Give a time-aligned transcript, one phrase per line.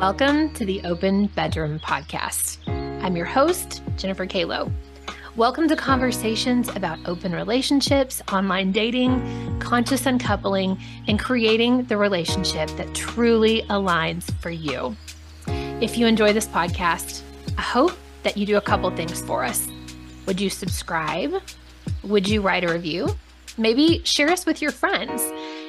[0.00, 2.58] Welcome to the Open Bedroom Podcast.
[3.02, 4.70] I'm your host, Jennifer Kalo.
[5.36, 12.92] Welcome to conversations about open relationships, online dating, conscious uncoupling, and creating the relationship that
[12.94, 14.96] truly aligns for you.
[15.46, 17.22] If you enjoy this podcast,
[17.56, 17.92] I hope
[18.24, 19.68] that you do a couple things for us.
[20.26, 21.40] Would you subscribe?
[22.02, 23.14] Would you write a review?
[23.56, 25.22] Maybe share us with your friends.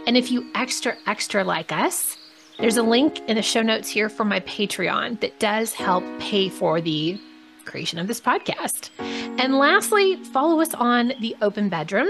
[0.08, 2.18] And if you extra, extra like us,
[2.60, 6.48] there's a link in the show notes here for my Patreon that does help pay
[6.48, 7.20] for the
[7.66, 8.92] creation of this podcast.
[9.00, 12.08] And lastly, follow us on the Open Bedroom.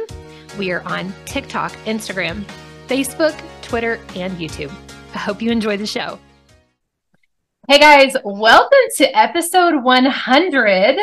[0.59, 2.44] We are on TikTok, Instagram,
[2.88, 4.72] Facebook, Twitter, and YouTube.
[5.16, 6.20] I hope you enjoy the show.
[7.67, 10.98] Hey guys, welcome to episode 100.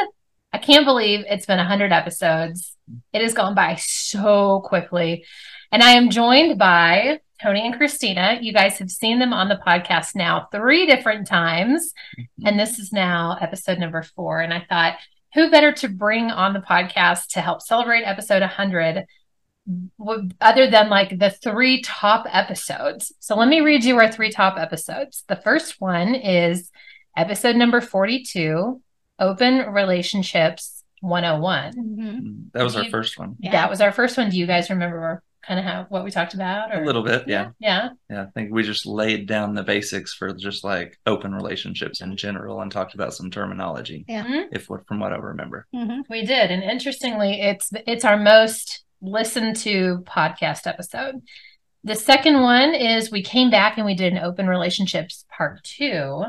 [0.52, 2.76] I can't believe it's been 100 episodes.
[3.12, 5.24] It has gone by so quickly.
[5.72, 8.38] And I am joined by Tony and Christina.
[8.40, 11.92] You guys have seen them on the podcast now three different times.
[12.18, 12.46] Mm-hmm.
[12.46, 14.40] And this is now episode number four.
[14.40, 14.98] And I thought,
[15.34, 19.06] who better to bring on the podcast to help celebrate episode 100
[20.40, 23.12] other than like the three top episodes?
[23.18, 25.24] So let me read you our three top episodes.
[25.28, 26.70] The first one is
[27.16, 28.80] episode number 42
[29.18, 31.72] Open Relationships 101.
[31.72, 32.42] Mm-hmm.
[32.52, 33.36] That was our first one.
[33.40, 33.52] Yeah.
[33.52, 34.30] That was our first one.
[34.30, 36.82] Do you guys remember kind of how what we talked about or?
[36.82, 40.32] a little bit yeah yeah yeah i think we just laid down the basics for
[40.32, 44.54] just like open relationships in general and talked about some terminology yeah mm-hmm.
[44.54, 46.00] if what from what i remember mm-hmm.
[46.08, 51.20] we did and interestingly it's it's our most listened to podcast episode
[51.84, 56.24] the second one is we came back and we did an open relationships part 2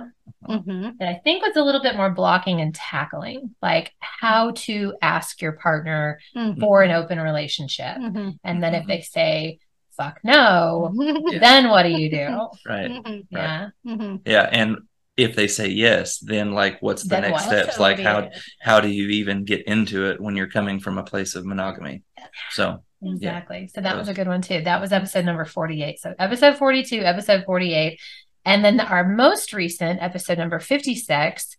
[0.50, 0.90] mm-hmm.
[1.00, 5.42] that I think was a little bit more blocking and tackling, like how to ask
[5.42, 6.60] your partner mm-hmm.
[6.60, 7.98] for an open relationship.
[7.98, 8.30] Mm-hmm.
[8.44, 9.60] And then if they say,
[9.96, 11.40] fuck no, yeah.
[11.40, 12.48] then what do you do?
[12.66, 12.90] Right.
[12.90, 13.20] Mm-hmm.
[13.30, 13.70] Yeah.
[13.86, 14.20] Right.
[14.26, 14.50] Yeah.
[14.52, 14.78] And
[15.16, 17.44] if they say yes, then like what's the then next what?
[17.44, 17.80] steps?
[17.80, 21.36] Like how how do you even get into it when you're coming from a place
[21.36, 22.02] of monogamy?
[22.52, 23.62] So Exactly.
[23.62, 23.68] Yeah.
[23.74, 24.62] So that was a good one too.
[24.62, 26.00] That was episode number 48.
[26.00, 28.00] So episode 42, episode 48.
[28.46, 31.58] And then our most recent episode number 56,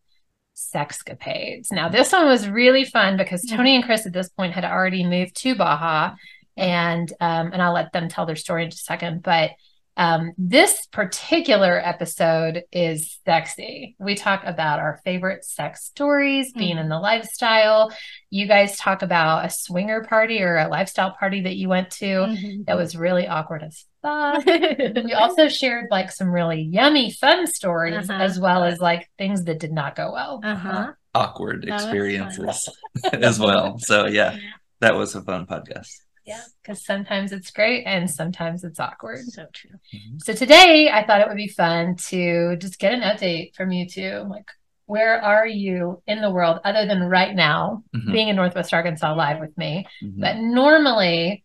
[0.55, 1.73] Sexcapades.
[1.73, 5.05] Now this one was really fun because Tony and Chris at this point had already
[5.05, 6.15] moved to Baja
[6.57, 9.23] and um, and I'll let them tell their story in just a second.
[9.23, 9.51] But
[9.97, 13.95] um, this particular episode is sexy.
[13.99, 16.59] We talk about our favorite sex stories, mm-hmm.
[16.59, 17.93] being in the lifestyle.
[18.31, 22.05] You guys talk about a swinger party or a lifestyle party that you went to
[22.05, 22.63] mm-hmm.
[22.65, 24.45] that was really awkward as fuck.
[24.45, 28.21] we also shared like some really yummy, fun stories uh-huh.
[28.21, 30.41] as well as like things that did not go well.
[30.43, 30.93] Uh-huh.
[31.15, 32.69] Awkward experiences
[33.13, 33.79] as well.
[33.79, 34.37] So, yeah,
[34.81, 36.04] that was a fun podcast.
[36.27, 39.25] Yeah, because sometimes it's great and sometimes it's awkward.
[39.27, 39.79] So true.
[39.95, 40.19] Mm-hmm.
[40.19, 43.87] So today I thought it would be fun to just get an update from you
[43.89, 44.27] two.
[44.29, 44.49] Like,
[44.87, 48.13] where are you in the world other than right now mm-hmm.
[48.13, 49.87] being in Northwest Arkansas live with me?
[50.03, 50.21] Mm-hmm.
[50.21, 51.45] But normally,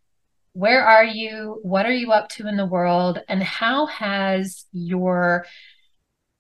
[0.54, 1.60] where are you?
[1.62, 3.20] What are you up to in the world?
[3.28, 5.46] And how has your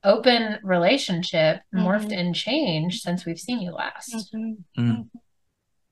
[0.03, 2.19] open relationship morphed mm-hmm.
[2.19, 4.33] and changed since we've seen you last?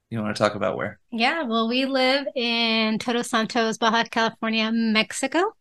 [0.10, 1.00] You want to talk about where?
[1.12, 5.54] Yeah, well, we live in Todos Santos, Baja California, Mexico.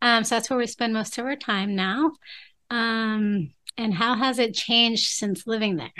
[0.00, 2.12] Um, so that's where we spend most of our time now.
[2.70, 5.92] Um, and how has it changed since living there?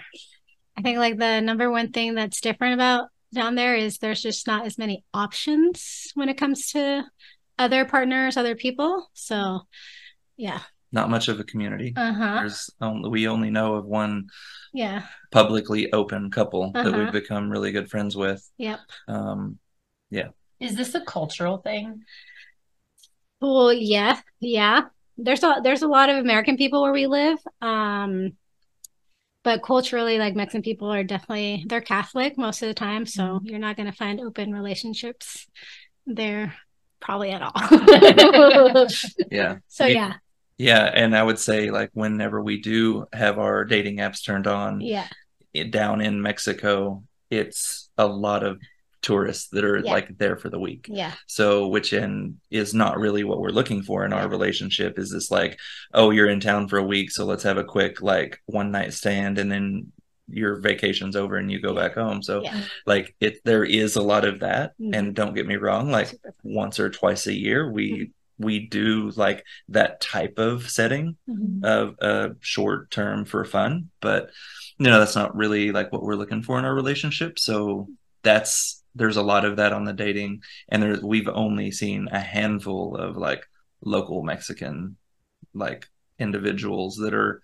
[0.76, 4.46] I think like the number one thing that's different about down there is there's just
[4.46, 7.04] not as many options when it comes to
[7.58, 9.08] other partners, other people.
[9.12, 9.60] So,
[10.36, 10.60] yeah,
[10.94, 11.92] not much of a community.
[11.94, 12.36] Uh-huh.
[12.36, 14.28] There's only we only know of one
[14.72, 16.90] yeah publicly open couple uh-huh.
[16.90, 18.48] that we've become really good friends with.
[18.56, 18.80] Yep.
[19.08, 19.58] Um
[20.10, 20.28] yeah.
[20.60, 22.04] Is this a cultural thing?
[23.40, 24.20] Well, yeah.
[24.40, 24.82] Yeah.
[25.18, 27.38] There's a there's a lot of American people where we live.
[27.60, 28.32] Um
[29.42, 33.46] but culturally like Mexican people are definitely they're Catholic most of the time, so mm-hmm.
[33.46, 35.46] you're not going to find open relationships
[36.06, 36.54] there
[36.98, 38.86] probably at all.
[39.30, 39.56] yeah.
[39.68, 40.14] So yeah.
[40.58, 44.80] Yeah, and I would say like whenever we do have our dating apps turned on,
[44.80, 45.08] yeah,
[45.52, 48.58] it, down in Mexico, it's a lot of
[49.02, 49.92] tourists that are yeah.
[49.92, 50.86] like there for the week.
[50.88, 51.12] Yeah.
[51.26, 54.22] So which in is not really what we're looking for in yeah.
[54.22, 55.58] our relationship is this like,
[55.92, 58.92] oh, you're in town for a week, so let's have a quick like one night
[58.92, 59.92] stand and then
[60.26, 62.22] your vacation's over and you go back home.
[62.22, 62.62] So yeah.
[62.86, 64.72] like it there is a lot of that.
[64.80, 64.94] Mm-hmm.
[64.94, 69.10] And don't get me wrong, like once or twice a year we mm-hmm we do
[69.16, 71.64] like that type of setting mm-hmm.
[71.64, 74.30] of uh, short term for fun but
[74.78, 77.88] you know that's not really like what we're looking for in our relationship so
[78.22, 82.20] that's there's a lot of that on the dating and there's we've only seen a
[82.20, 83.44] handful of like
[83.82, 84.96] local mexican
[85.52, 85.86] like
[86.18, 87.42] individuals that are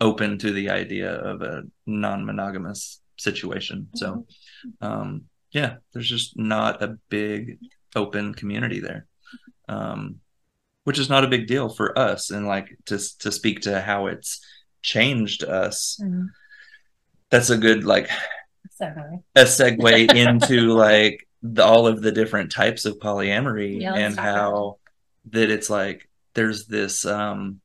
[0.00, 3.88] open to the idea of a non-monogamous situation.
[3.94, 4.26] So,
[4.80, 7.58] um, yeah, there's just not a big
[7.94, 9.06] open community there,
[9.68, 10.16] um,
[10.84, 12.30] which is not a big deal for us.
[12.30, 14.40] And like to to speak to how it's
[14.82, 16.28] changed us, Mhm.
[17.30, 18.08] that's a good like
[18.72, 19.18] Certainly.
[19.36, 24.78] a segue into like the, all of the different types of polyamory Yeah, and how
[25.30, 27.60] that it's like there's this um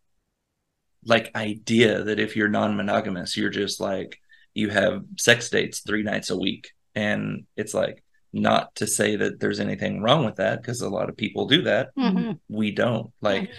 [1.06, 4.20] like idea that if you're non-monogamous you're just like
[4.54, 8.04] you have sex dates three nights a week and it's like
[8.38, 11.62] not to say that there's anything wrong with that because a lot of people do
[11.64, 11.96] that.
[11.96, 12.38] Mhm.
[12.50, 13.12] we don't.
[13.22, 13.50] Like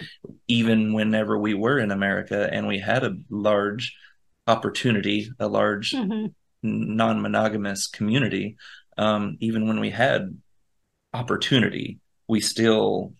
[0.47, 3.95] even whenever we were in america and we had a large
[4.45, 6.33] opportunity a large Mhm.
[6.63, 8.55] non-monogamous community
[8.97, 10.21] um, even when we had
[11.13, 13.13] opportunity we still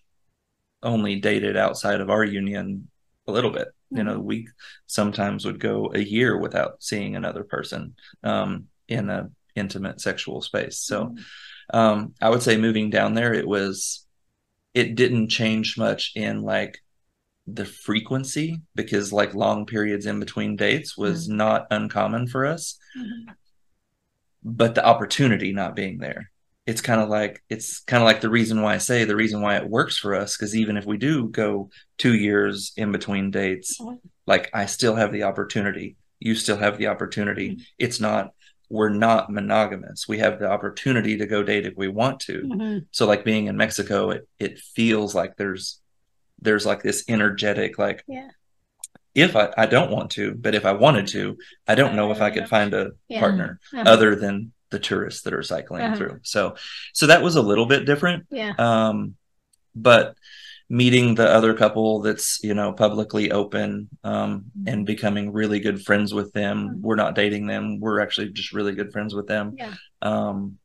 [0.82, 2.88] only dated outside of our union
[3.26, 3.68] a little bit.
[3.90, 4.48] You know we
[4.86, 10.78] sometimes would go a year without seeing another person um, in a intimate sexual space.
[10.78, 11.14] So
[11.74, 14.06] um, i would say moving down there it was
[14.74, 16.78] it didn't change much in like
[17.46, 22.78] the frequency because like long periods in between dates was not uncommon for us.
[22.96, 23.34] Mhm.
[24.44, 26.30] but the opportunity not being there
[26.66, 29.40] it's kind of like it's kind of like the reason why i say the reason
[29.40, 33.30] why it works for us because even if we do go two years in between
[33.30, 33.98] dates Mhm.
[34.26, 35.96] like i still have the opportunity.
[36.20, 37.58] You still have the opportunity.
[37.78, 38.32] It's not
[38.70, 42.86] we're not monogamous we have the opportunity to go date if we want to Mhm.
[42.90, 45.80] so like being in mexico it it feels like there's
[46.40, 48.28] there's like this energetic like Yeah.
[49.14, 52.20] if I, I don't want to but if i wanted to i don't know if
[52.20, 53.20] i could find a Yeah.
[53.20, 53.84] partner Uh-huh.
[53.86, 55.96] other than the tourists that are cycling Uh-huh.
[55.96, 56.56] through so
[56.92, 58.52] so that was a little bit different Yeah.
[58.58, 59.16] um
[59.74, 60.14] but
[60.70, 66.12] meeting the other couple that's you know publicly open um and becoming really good friends
[66.12, 66.80] with them Mhm.
[66.82, 69.72] we're not dating them we're actually just really good friends with them Yeah.
[70.02, 70.58] um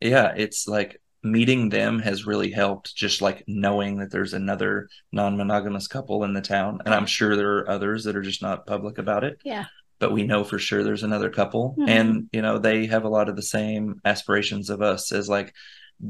[0.00, 5.86] yeah it's like meeting them has really helped just like knowing that there's another non-monogamous
[5.86, 8.98] couple in the town and i'm sure there are others that are just not public
[8.98, 9.66] about it Yeah.
[9.98, 11.88] but we know for sure there's another couple Mhm.
[11.88, 15.54] and you know they have a lot of the same aspirations of us as like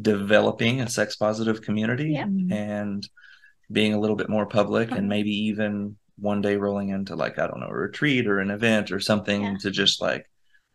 [0.01, 2.25] developing a sex positive community Yeah.
[2.57, 3.09] and
[3.73, 7.47] being a little bit more public and maybe even one day rolling into like i
[7.47, 9.57] don't know a retreat or an event or something Yeah.
[9.61, 10.29] to just like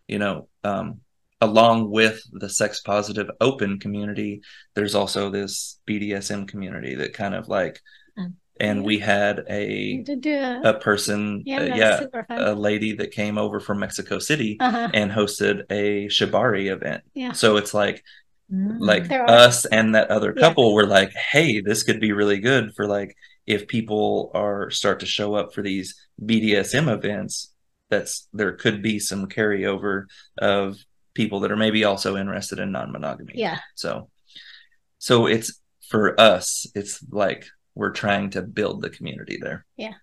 [0.08, 1.02] you know um
[1.42, 4.42] along with the sex positive open community
[4.74, 7.80] there's also this bdsm community that kind of like
[8.18, 8.32] Mm.
[8.62, 8.86] and Yeah.
[8.86, 13.80] we had a a, a person yeah, uh, yeah a lady that came over from
[13.80, 14.90] mexico city uh-huh.
[14.94, 17.34] and hosted a shibari event Yeah.
[17.34, 18.04] so it's like
[18.52, 18.78] Mm.
[18.80, 20.42] like are- us and that other Yeah.
[20.42, 23.16] couple were like hey this could be really good for like
[23.48, 27.52] if people are start to show up for these bdsm events
[27.90, 30.04] that's there could be some carryover
[30.38, 30.78] of
[31.16, 33.58] people that are maybe also interested in non-monogamy Yeah.
[33.74, 34.10] so
[35.00, 35.60] so it's
[35.90, 39.94] for us it's like we're trying to build the community there Uh-huh.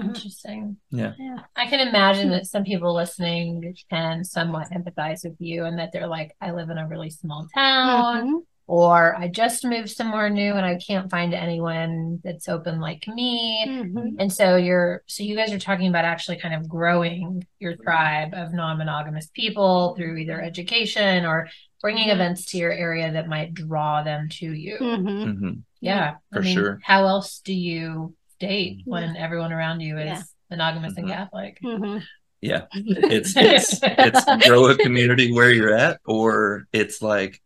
[0.00, 0.76] Interesting.
[0.90, 1.12] Yeah.
[1.56, 6.06] I can imagine that some people listening can somewhat empathize with you and that they're
[6.08, 8.40] like, I live in a really small town, Mhm.
[8.66, 13.64] or I just moved somewhere new and I can't find anyone that's open like me.
[13.68, 14.16] Mhm.
[14.18, 18.34] And so you're, so you guys are talking about actually kind of growing your tribe
[18.34, 21.48] of non-monogamous people through either education or
[21.80, 22.14] bringing Mhm.
[22.14, 24.76] events to your area that might draw them to you.
[24.80, 25.36] Mhm.
[25.38, 26.80] hmm Yeah, For I mean, sure.
[26.82, 28.16] How else do you
[28.48, 30.22] date when everyone around you is Yeah.
[30.50, 31.10] monogamous and Mhm.
[31.16, 31.58] Catholic?
[31.62, 32.02] Mhm.
[32.40, 37.40] yeah it's it's it's grow a community where you're at or it's like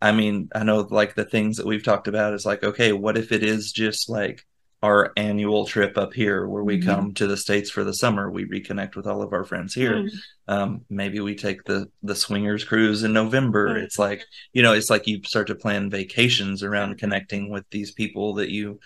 [0.00, 3.18] i mean i know like the things that we've talked about is like okay what
[3.18, 4.38] if it is just like
[4.82, 6.86] our annual trip up here where we Mhm.
[6.86, 9.96] come to the states for the summer we reconnect with all of our friends here
[10.04, 10.10] Mhm.
[10.48, 13.82] um maybe we take the the swingers cruise in november Mhm.
[13.84, 14.22] it's like
[14.54, 18.50] you know it's like you start to plan vacations around connecting with these people that
[18.50, 18.80] you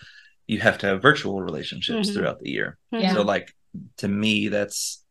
[0.47, 2.15] you have to have virtual relationships Mhm.
[2.15, 3.13] throughout the year Yeah.
[3.15, 3.55] so like
[3.99, 5.03] to me that's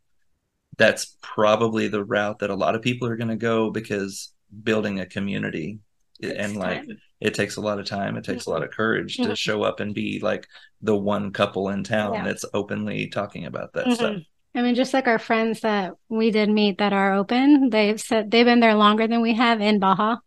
[0.78, 5.00] that's probably the route that a lot of people are going to go because building
[5.00, 5.80] a community
[6.22, 6.98] Takes and like time.
[7.20, 9.38] it takes a lot of time it takes a lot of courage to Mhm.
[9.38, 10.48] show up and be like
[10.82, 12.24] the one couple in town Yeah.
[12.24, 13.96] that's openly talking about that Mhm.
[13.96, 14.18] stuff
[14.56, 18.30] I mean, just like our friends that we did meet that are open, they've said
[18.30, 20.18] they've been there longer than we have in Baja.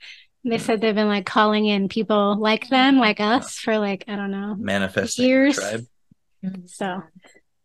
[0.49, 4.15] They said they've been like calling in people like them, like us, for like, I
[4.17, 4.55] don't know.
[4.57, 5.57] manifesting Years.
[5.57, 5.87] tribe
[6.67, 7.03] So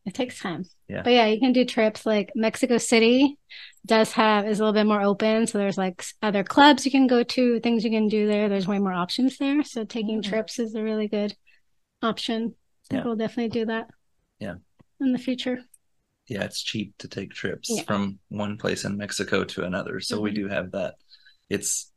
[0.05, 0.65] it takes time.
[0.87, 1.03] Yeah.
[1.03, 3.37] But yeah, you can do trips like Mexico City
[3.85, 5.45] does have is a little bit more open.
[5.45, 8.49] So there's like other clubs you can go to, things you can do there.
[8.49, 9.63] There's way more options there.
[9.63, 11.35] So taking trips is a really good
[12.01, 12.41] option.
[12.43, 13.03] I think Yeah.
[13.05, 13.89] we'll definitely do that.
[14.39, 14.55] Yeah.
[14.99, 15.59] In the future.
[16.27, 17.83] yeah, it's cheap to take trips Yeah.
[17.83, 19.99] from one place in Mexico to another.
[19.99, 20.35] So we Mhm.
[20.35, 20.95] do have that.
[21.49, 21.90] It's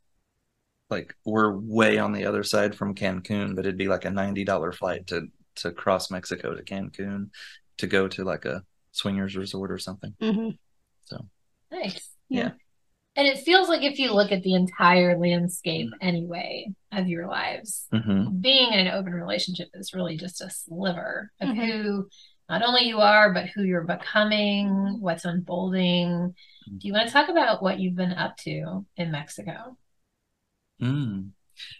[0.90, 4.44] like we're way on the other side from Cancun, but it'd be like a ninety
[4.44, 7.30] dollar flight to to cross Mexico to Cancun
[7.78, 8.62] to go to like a
[8.92, 10.14] swingers resort or something.
[10.20, 10.50] hmm
[11.70, 12.10] Nice.
[12.28, 12.52] Yeah.
[13.16, 17.86] And it feels like if you look at the entire landscape anyway of your lives,
[17.92, 21.56] hmm being in an open relationship is really just a sliver of Mhm.
[21.66, 22.08] who
[22.48, 26.34] not only you are, but who you're becoming, what's unfolding.
[26.66, 29.76] Do you want to talk about what you've been up to in Mexico?
[30.80, 31.30] Mm.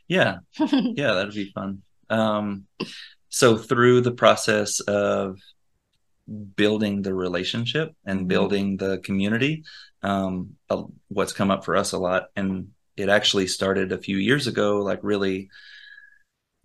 [0.09, 1.83] Yeah, yeah, that'd be fun.
[2.11, 2.67] Um,
[3.29, 5.39] so through the process of
[6.57, 8.29] building the relationship and Mhm.
[8.29, 9.65] building the community,
[10.03, 14.17] um, uh, what's come up for us a lot, and it actually started a few
[14.17, 15.51] years ago, like really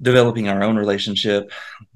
[0.02, 1.52] developing our own relationship,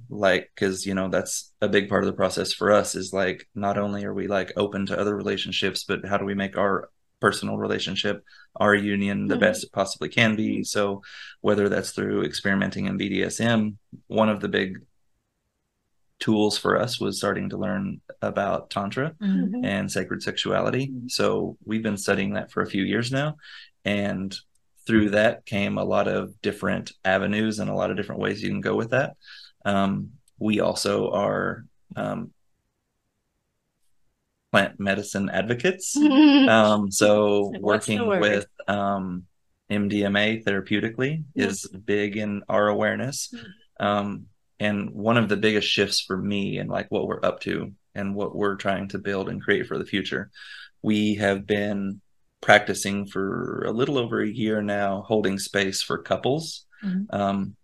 [0.10, 3.48] like because you know that's a big part of the process for us is like
[3.56, 6.90] not only are we like open to other relationships, but how do we make our
[7.24, 8.22] personal relationship,
[8.58, 9.40] our union, the Mhm.
[9.46, 10.62] best it possibly can be.
[10.66, 11.02] So
[11.40, 13.78] whether that's through experimenting in BDSM,
[14.08, 14.82] one of the big
[16.20, 19.64] tools for us was starting to learn about tantra Mhm.
[19.64, 20.92] and sacred sexuality.
[21.08, 23.38] So we've been studying that for a few years now.
[23.86, 24.36] And
[24.86, 28.50] through that came a lot of different avenues and a lot of different ways you
[28.50, 29.16] can go with that.
[29.64, 31.66] Um, we also are
[31.96, 32.34] um,
[34.54, 35.98] plant medicine advocates.
[36.58, 39.24] Um, so working with um,
[39.72, 41.48] MDMA therapeutically Yeah.
[41.48, 43.34] is big in our awareness.
[43.34, 43.86] Mhm.
[43.86, 44.26] Um,
[44.60, 48.14] and one of the biggest shifts for me and like what we're up to and
[48.14, 50.30] what we're trying to build and create for the future,
[50.84, 52.02] we have been
[52.42, 56.66] practicing for a little over a year now, holding space for couples.
[56.84, 57.06] Mhm.
[57.10, 57.56] Um,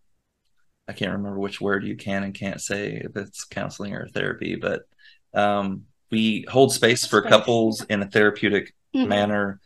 [0.88, 4.56] I can't remember which word you can and can't say if it's counseling or therapy,
[4.56, 4.82] but
[5.36, 9.08] um, we hold space for couples in a therapeutic Mhm.
[9.08, 9.60] manner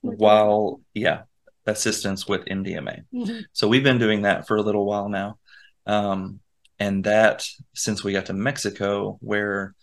[0.00, 1.22] while, yeah,
[1.66, 3.04] assistance with MDMA.
[3.12, 3.44] Mhm.
[3.52, 5.38] So we've been doing that for a little while now.
[5.86, 6.40] Um,
[6.78, 9.74] and that since we got to Mexico, where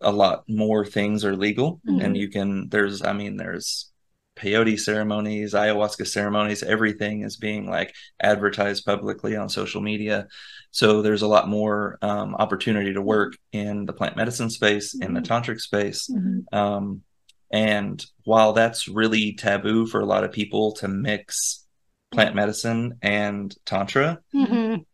[0.00, 2.04] a lot more things are legal, Mhm.
[2.04, 3.90] and you can, there's, I mean, there's
[4.36, 10.28] peyote ceremonies, ayahuasca ceremonies, everything is being like advertised publicly on social media.
[10.70, 15.14] So there's a lot more um, opportunity to work in the plant medicine space, in
[15.14, 15.26] the Mhm.
[15.26, 16.08] tantric space.
[16.08, 16.44] Mhm.
[16.52, 17.02] Um,
[17.50, 21.66] and while that's really taboo for a lot of people to mix
[22.10, 24.84] plant medicine and tantra, Mhm.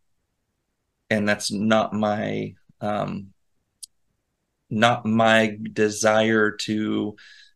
[1.11, 3.33] and that's not my um,
[4.71, 7.15] not my desire to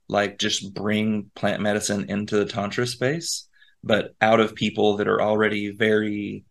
[0.09, 3.49] like just bring plant medicine into the tantra space,
[3.83, 6.45] but out of people that are already very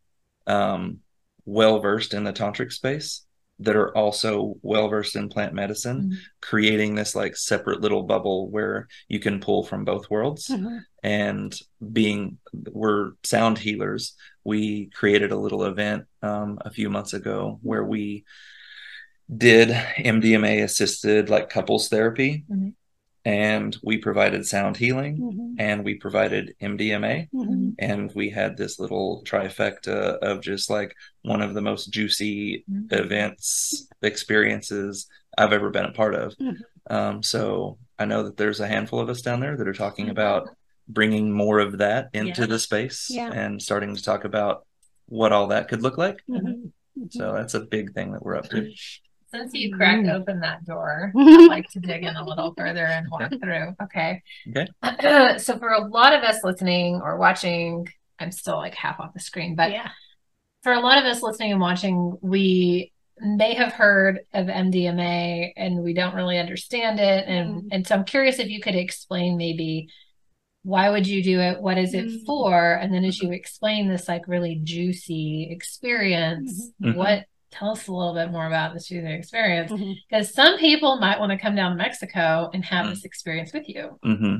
[0.47, 0.99] um,
[1.45, 3.25] well versed in the tantric space
[3.59, 6.17] that are also well versed in plant medicine, Mhm.
[6.41, 10.81] creating this like separate little bubble where you can pull from both worlds Mhm.
[11.03, 11.57] and
[11.93, 12.37] being
[12.71, 18.25] we're sound healers we created a little event um, a few months ago where we
[19.35, 22.73] did mdma assisted like couples therapy Mhm.
[23.25, 25.55] And we provided sound healing Mhm.
[25.57, 27.73] and we provided mdma Mhm.
[27.79, 32.93] and we had this little trifecta of just like one of the most juicy Mhm.
[32.93, 36.57] events experiences i've ever been a part of Mhm.
[36.89, 40.05] um, so i know that there's a handful of us down there that are talking
[40.07, 40.11] Mhm.
[40.11, 40.49] about
[40.87, 42.47] bringing more of that into Yeah.
[42.47, 43.31] the space Yeah.
[43.31, 44.65] and starting to talk about
[45.07, 46.71] what all that could look like Mhm.
[47.09, 48.71] so that's a big thing that we're up to
[49.37, 50.13] Since you cracked Mm.
[50.13, 51.11] open that door.
[51.17, 53.75] I'd like to dig in a little further and walk through.
[53.83, 54.21] Okay.
[54.49, 55.37] Okay.
[55.39, 57.87] so for a lot of us listening or watching,
[58.19, 59.89] I'm still like half off the screen, but yeah.
[60.63, 65.79] for a lot of us listening and watching, we may have heard of MDMA and
[65.83, 67.25] we don't really understand it.
[67.27, 67.67] And Mm.
[67.71, 69.87] and so I'm curious if you could explain maybe
[70.63, 71.61] why would you do it?
[71.61, 72.25] What is it Mm.
[72.25, 72.73] for?
[72.73, 76.95] And then as you explain this like really juicy experience, Mhm.
[76.95, 77.25] what
[77.57, 79.71] tell us a little bit more about this juicy experience?
[80.09, 82.89] Because some people might want to come down to Mexico and have Mm.
[82.91, 83.97] this experience with you.
[84.03, 84.35] hmm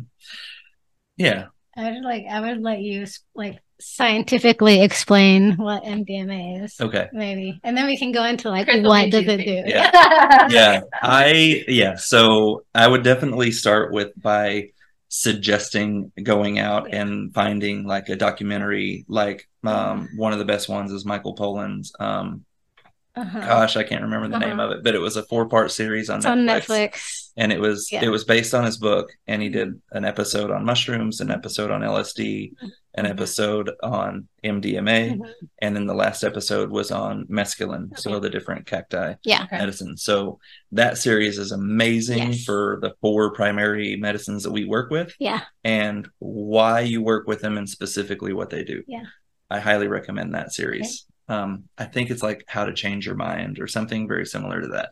[1.17, 1.45] yeah
[1.77, 6.75] I would like I would let you like scientifically explain what MDMA is.
[6.79, 7.59] okay Maybe.
[7.63, 9.63] And then we can go into like Chris will what does it do?
[9.65, 10.47] Yeah.
[10.49, 14.69] yeah i yeah so i would definitely start with by
[15.09, 17.01] suggesting going out Yeah.
[17.01, 21.91] and finding like a documentary like um one of the best ones is michael pollan's
[21.99, 22.45] um
[23.17, 23.39] Uh-huh.
[23.39, 24.71] gosh i can't remember the name Uh-huh.
[24.71, 27.29] of it but it was a four part series on It's netflix, on Netflix.
[27.37, 28.03] and it was Yeah.
[28.03, 31.71] it was based on his book and he did an episode on mushrooms an episode
[31.71, 32.51] on lsd
[32.97, 33.09] an Mhm.
[33.09, 35.33] episode on MDMA, Mhm.
[35.59, 38.19] and then the last episode was on mescaline, so Okay.
[38.21, 39.43] the different cacti Yeah.
[39.43, 39.57] Okay.
[39.57, 39.97] medicine.
[39.97, 40.39] So
[40.71, 42.45] that series is amazing Yes.
[42.45, 45.41] for the four primary medicines that we work with Yeah.
[45.65, 48.81] and why you work with them and specifically what they do.
[48.87, 49.03] Yeah.
[49.51, 51.05] I highly recommend that series.
[51.27, 54.67] Um, I think it's like How to Change Your Mind or something very similar to
[54.69, 54.89] that.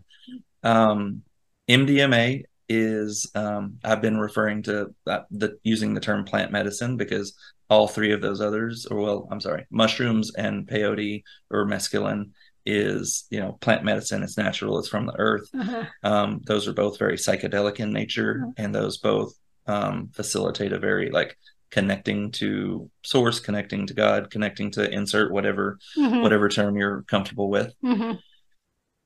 [0.63, 1.21] Um,
[1.69, 7.35] MDMA is um, I've been referring to that, the using the term plant medicine because
[7.69, 12.31] all three of those others, or well, I'm sorry, mushrooms and peyote or mescaline
[12.65, 14.23] is you know plant medicine.
[14.23, 14.79] It's natural.
[14.79, 15.49] It's from the earth.
[15.53, 15.83] Uh-huh.
[16.03, 18.53] Um, those are both very psychedelic in nature, Mhm.
[18.57, 19.33] and those both
[19.67, 21.37] um, facilitate a very like
[21.73, 26.21] connecting to source, connecting to God, connecting to insert whatever Mhm.
[26.21, 27.73] whatever term you're comfortable with.
[27.83, 28.19] Mhm.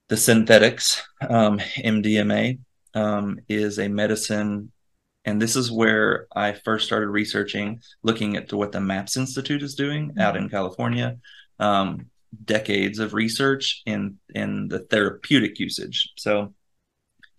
[0.10, 2.60] The synthetics, um, MDMA,
[2.94, 4.74] um, is a medicine,
[5.24, 9.76] and this is where I first started researching, looking at what the MAPS Institute is
[9.76, 11.18] doing out in California.
[11.60, 12.10] Um,
[12.44, 16.12] decades of research in in the therapeutic usage.
[16.18, 16.54] So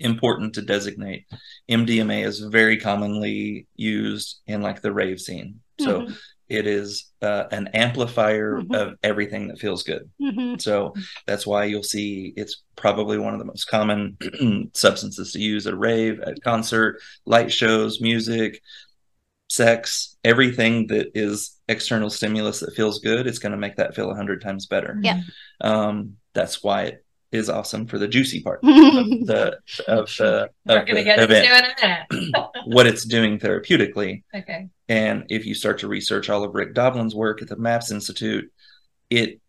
[0.01, 1.27] important to designate.
[1.69, 5.61] MDMA is very commonly used in like the rave scene.
[5.81, 6.17] So Mhm.
[6.49, 8.75] it is uh, an amplifier Mhm.
[8.75, 10.09] of everything that feels good.
[10.21, 10.61] Mhm.
[10.61, 10.95] So
[11.27, 14.17] that's why you'll see it's probably one of the most common
[14.75, 18.63] substances to use at a rave, at concert, light shows, music,
[19.51, 24.11] sex, everything that is external stimulus that feels good, it's going to make that feel
[24.11, 24.99] a hundred times better.
[25.03, 25.23] Yeah.
[25.61, 30.79] Um, that's why it is awesome for the juicy part of the of the, We're
[30.81, 32.35] of gonna the get into event, it in
[32.67, 34.23] what it's doing therapeutically.
[34.35, 34.69] okay.
[34.89, 38.51] And if you start to research all of Rick Doblin's work at the MAPS Institute,
[39.11, 39.41] it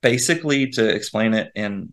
[0.00, 1.92] basically, to explain it in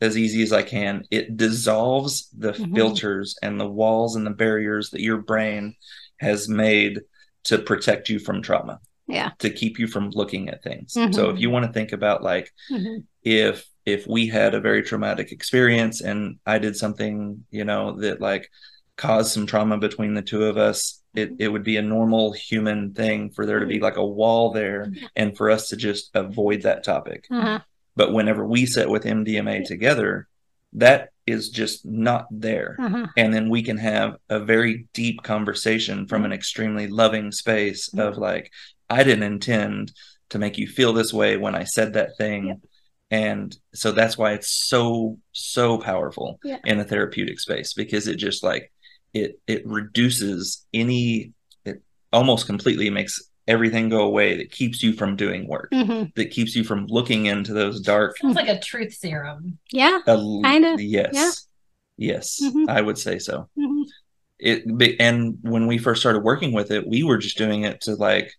[0.00, 2.74] as easy as I can, it dissolves the Mhm.
[2.74, 5.74] filters and the walls and the barriers that your brain
[6.20, 7.00] has made
[7.44, 9.30] to protect you from trauma, Yeah.
[9.40, 10.92] to keep you from looking at things.
[10.92, 11.34] So Mhm.
[11.34, 13.04] if you want to think about like Mhm.
[13.22, 18.20] if if we had a very traumatic experience and I did something, you know, that
[18.20, 18.50] like
[18.96, 22.94] caused some trauma between the two of us, it, it would be a normal human
[22.94, 26.62] thing for there to be like a wall there and for us to just avoid
[26.62, 27.26] that topic.
[27.30, 27.60] Uh-huh.
[27.96, 30.28] But whenever we sit with MDMA together,
[30.72, 32.76] that is just not there.
[32.78, 33.06] Uh-huh.
[33.16, 38.18] And then we can have a very deep conversation from an extremely loving space of
[38.18, 38.50] like,
[38.90, 39.92] I didn't intend
[40.30, 42.46] to make you feel this way when I said that thing.
[42.46, 42.58] Yep.
[43.10, 46.58] And so that's why it's so, so powerful Yeah.
[46.64, 48.72] in the therapeutic space because it just like
[49.12, 51.32] it it reduces any
[51.64, 56.12] it almost completely makes everything go away that keeps you from doing work, Mhm.
[56.14, 59.58] that keeps you from looking into those dark Sounds like a truth serum.
[59.70, 60.00] Yeah.
[60.06, 61.10] a- Kinda, yes.
[61.12, 61.30] yeah.
[61.96, 62.68] Yes, Mhm.
[62.68, 63.84] I would say so Mhm.
[64.40, 67.82] it be- and when we first started working with it we were just doing it
[67.82, 68.32] to like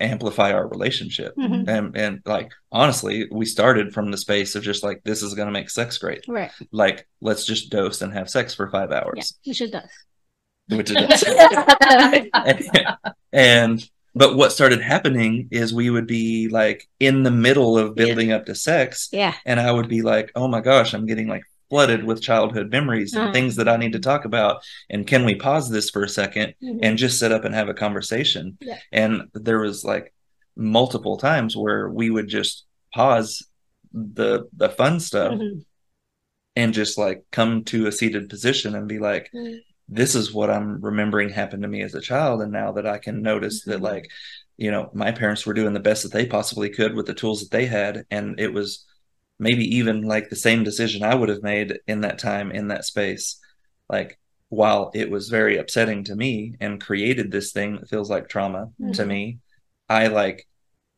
[0.00, 1.68] amplify our relationship Mhm.
[1.68, 5.46] and and like honestly we started from the space of just like this is going
[5.46, 6.50] to make sex great Right.
[6.72, 9.00] like let's just dose and have sex for 5 Yeah.
[9.04, 9.88] hours Which it does.
[10.68, 12.68] which it does
[13.32, 18.32] and but what started happening is we would be like in the middle of building
[18.32, 19.34] up to sex Yeah.
[19.44, 23.12] and I would be like, "Oh my gosh, I'm getting like flooded with childhood memories
[23.14, 23.32] and Uh-huh.
[23.32, 26.54] things that I need to talk about." And can we pause this for a 2nd
[26.62, 26.78] Mhm.
[26.82, 28.56] and just sit up and have a conversation?
[28.60, 28.78] Yeah.
[28.92, 30.12] And there was like
[30.56, 33.42] multiple times where we would just pause
[33.92, 35.64] the the fun stuff Mhm.
[36.56, 39.60] and just like come to a seated position and be like, Mhm.
[39.88, 42.40] this is what I'm remembering happened to me as a child.
[42.42, 43.82] And now that I can notice that, Mhm.
[43.82, 44.10] like,
[44.56, 47.40] you know, my parents were doing the best that they possibly could with the tools
[47.40, 48.04] that they had.
[48.10, 48.84] And it was
[49.44, 52.86] maybe even like the same decision I would have made in that time, in that
[52.86, 53.38] space.
[53.90, 58.28] Like, while it was very upsetting to me and created this thing that feels like
[58.28, 59.06] trauma to Mhm.
[59.14, 59.38] me,
[59.88, 60.46] I like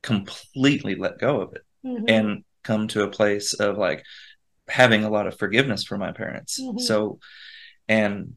[0.02, 2.04] completely let go of it Mhm.
[2.16, 4.04] and come to a place of like
[4.68, 6.60] having a lot of forgiveness for my parents.
[6.60, 6.80] Mhm.
[6.80, 7.18] So,
[7.88, 8.36] and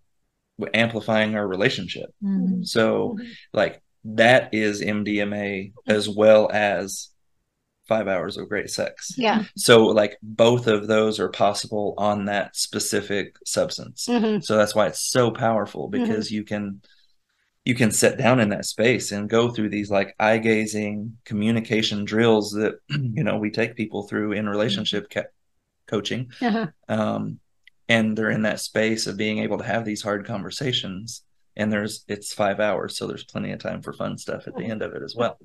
[0.74, 2.10] amplifying our relationship.
[2.24, 2.66] Mhm.
[2.66, 3.28] So, Mhm.
[3.54, 7.10] like, that is MDMA as well as
[7.90, 9.14] five hours of great sex.
[9.18, 9.44] Yeah.
[9.58, 14.06] So, like, both of those are possible on that specific substance.
[14.08, 14.42] Mhm.
[14.42, 16.82] So that's why it's so powerful because you can
[17.66, 22.06] you can sit down in that space and go through these like eye gazing communication
[22.06, 22.76] drills that
[23.18, 25.32] you know we take people through in relationship ca-
[25.86, 26.68] coaching Uh-huh.
[26.88, 27.40] um
[27.90, 31.24] and they're in that space of being able to have these hard conversations
[31.58, 34.66] and there's it's 5 hours so there's plenty of time for fun stuff at the
[34.74, 35.38] end of it as well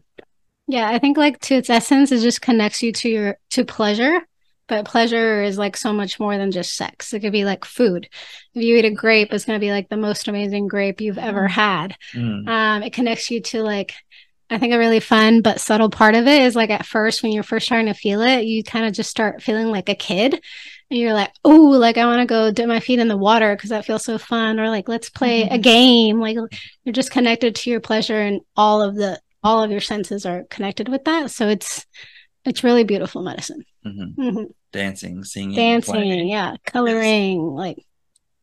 [0.66, 4.20] Yeah, I think like to its essence, it just connects you to your to pleasure.
[4.66, 7.12] But pleasure is like so much more than just sex.
[7.12, 8.08] It could be like food.
[8.54, 11.46] If you eat a grape, it's gonna be like the most amazing grape you've ever
[11.48, 11.96] had.
[12.14, 13.94] Mm, Um, it connects you to like
[14.50, 17.32] I think a really fun but subtle part of it is like at first when
[17.32, 20.34] you're first trying to feel it, you kind of just start feeling like a kid.
[20.90, 23.56] And you're like, oh, like I want to go dip my feet in the water
[23.56, 24.60] because that feels so fun.
[24.60, 25.54] Or like, let's play Mm-hmm.
[25.54, 26.20] a game.
[26.20, 26.36] Like
[26.84, 30.44] you're just connected to your pleasure and all of the all of your senses are
[30.50, 31.30] connected with that.
[31.30, 31.86] So it's
[32.44, 33.64] it's really beautiful medicine.
[33.86, 34.14] Mhm.
[34.16, 34.46] Mhm.
[34.72, 36.28] dancing, singing, Dancing, playing.
[36.28, 37.78] yeah, coloring, like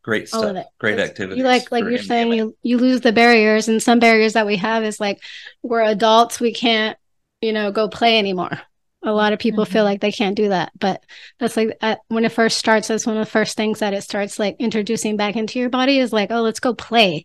[0.02, 1.38] great stuff, great activities.
[1.38, 4.56] You like like you're saying you you lose the barriers and some barriers that we
[4.56, 5.18] have is like
[5.62, 6.96] we're adults we can't
[7.40, 8.58] you know go play anymore.
[9.04, 9.86] A lot of people feel Mhm.
[9.86, 11.02] like they can't do that, but
[11.40, 12.86] that's like uh, when it first starts.
[12.86, 15.98] That's one of the first things that it starts like introducing back into your body
[15.98, 17.24] is like, oh, let's go play.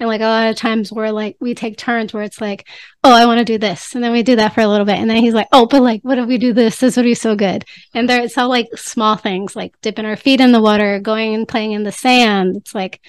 [0.00, 2.66] And like a lot of times we're like we take turns where it's like,
[3.04, 4.96] oh, I want to do this, and then we do that for a little bit,
[4.98, 6.78] and then he's like, oh, but like, what if we do this?
[6.80, 7.64] This would be so good.
[7.94, 11.34] And there, it's all like small things, like dipping our feet in the water, going
[11.34, 12.56] and playing in the sand.
[12.56, 13.00] It's like,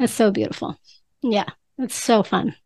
[0.00, 0.76] it's so beautiful.
[1.22, 1.46] Yeah,
[1.78, 2.56] it's so fun.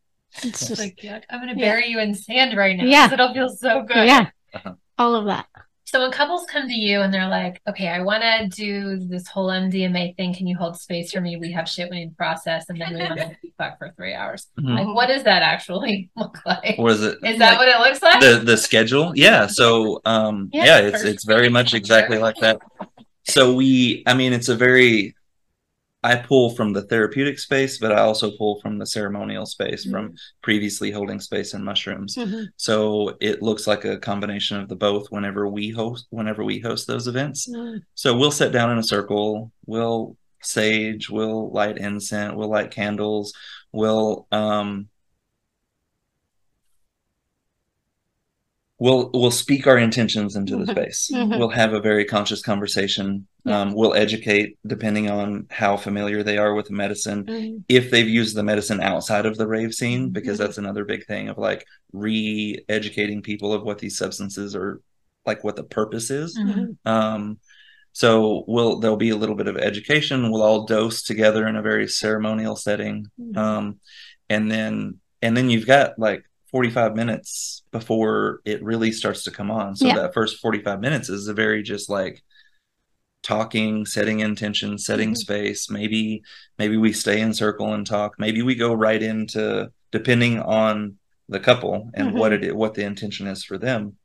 [0.42, 1.66] It's just, like, yeah, I'm gonna Yeah.
[1.72, 2.85] bury you in sand right now.
[2.85, 3.12] Yeah.
[3.12, 4.07] It'll feel so good.
[4.07, 4.72] yeah, Uh-huh.
[5.03, 5.47] All of that.
[5.85, 9.29] So when couples come to you and they're like, okay, I want to do this
[9.29, 10.33] whole MDMA thing.
[10.33, 11.37] Can you hold space for me?
[11.37, 14.15] We have shit we need to process and then we want to fuck for three
[14.15, 14.47] hours.
[14.59, 14.75] Mhm.
[14.79, 16.79] Like, what does that actually look like?
[16.79, 17.19] What is it?
[17.23, 18.21] Is that what it looks like?
[18.21, 20.65] the the schedule yeah so um Yeah.
[20.65, 22.59] yeah, it's it's very much exactly like that
[23.25, 25.15] so we i mean it's a very
[26.03, 30.12] i pull from the therapeutic space but i also pull from the ceremonial space from
[30.43, 32.17] previously holding space in mushrooms.
[32.17, 32.47] Mhm.
[32.57, 36.87] so it looks like a combination of the both whenever we host whenever we host
[36.87, 37.49] those events.
[37.95, 39.53] So we'll sit down in a circle.
[39.67, 41.09] We'll sage.
[41.09, 42.35] We'll light incense.
[42.35, 43.33] We'll light candles.
[43.73, 44.88] We'll um
[48.85, 50.71] we'll we'll speak our intentions into the Mhm.
[50.75, 51.38] space Mhm.
[51.38, 53.07] we'll have a very conscious conversation
[53.45, 53.61] Yeah.
[53.61, 57.62] um, we'll educate depending on how familiar they are with the medicine Mhm.
[57.79, 60.42] if they've used the medicine outside of the rave scene because Mhm.
[60.42, 64.81] that's another big thing of like re-educating people of what these substances are
[65.27, 66.77] like what the purpose is Mhm.
[66.85, 67.38] um,
[67.92, 70.31] so we'll there'll be a little bit of education.
[70.31, 72.97] We'll all dose together in a very ceremonial setting,
[73.37, 73.64] um,
[74.31, 74.73] and then
[75.21, 76.23] and then you've got like
[76.57, 79.75] 45 minutes before it really starts to come on.
[79.75, 79.95] So Yeah.
[79.97, 82.23] that first 45 minutes is a very just like
[83.23, 85.17] talking, setting intention, setting Mhm.
[85.17, 85.71] space.
[85.71, 86.23] Maybe
[86.59, 88.17] maybe we stay in circle and talk.
[88.19, 93.27] Maybe we go right into depending on the couple and what it what the intention
[93.27, 93.97] is for them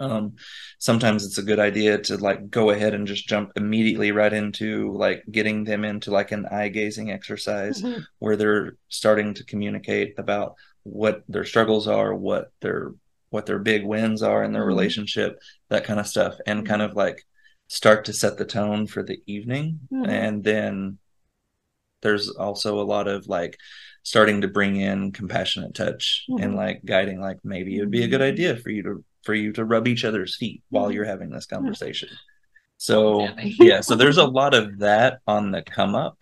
[0.00, 0.34] um
[0.78, 4.92] sometimes it's a good idea to like go ahead and just jump immediately right into
[4.92, 8.04] like getting them into like an eye gazing exercise Mhm.
[8.18, 10.54] where they're starting to communicate about
[10.86, 12.92] what their struggles are what their
[13.30, 14.68] what their big wins are in their Mhm.
[14.68, 17.26] relationship that kind of stuff and kind of like
[17.66, 20.08] start to set the tone for the evening Mhm.
[20.08, 20.98] and then
[22.02, 23.56] there's also a lot of like
[24.04, 26.56] starting to bring in compassionate touch and Mhm.
[26.56, 29.52] like guiding like maybe it would be a good idea for you to for you
[29.54, 30.94] to rub each other's feet while Mhm.
[30.94, 32.08] you're having this conversation
[32.76, 33.26] so
[33.58, 36.16] yeah so there's a lot of that on the come up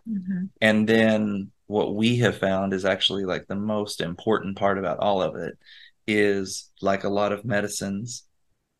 [0.62, 5.22] and then what we have found is actually like the most important part about all
[5.22, 5.58] of it
[6.06, 8.24] is like a lot of medicines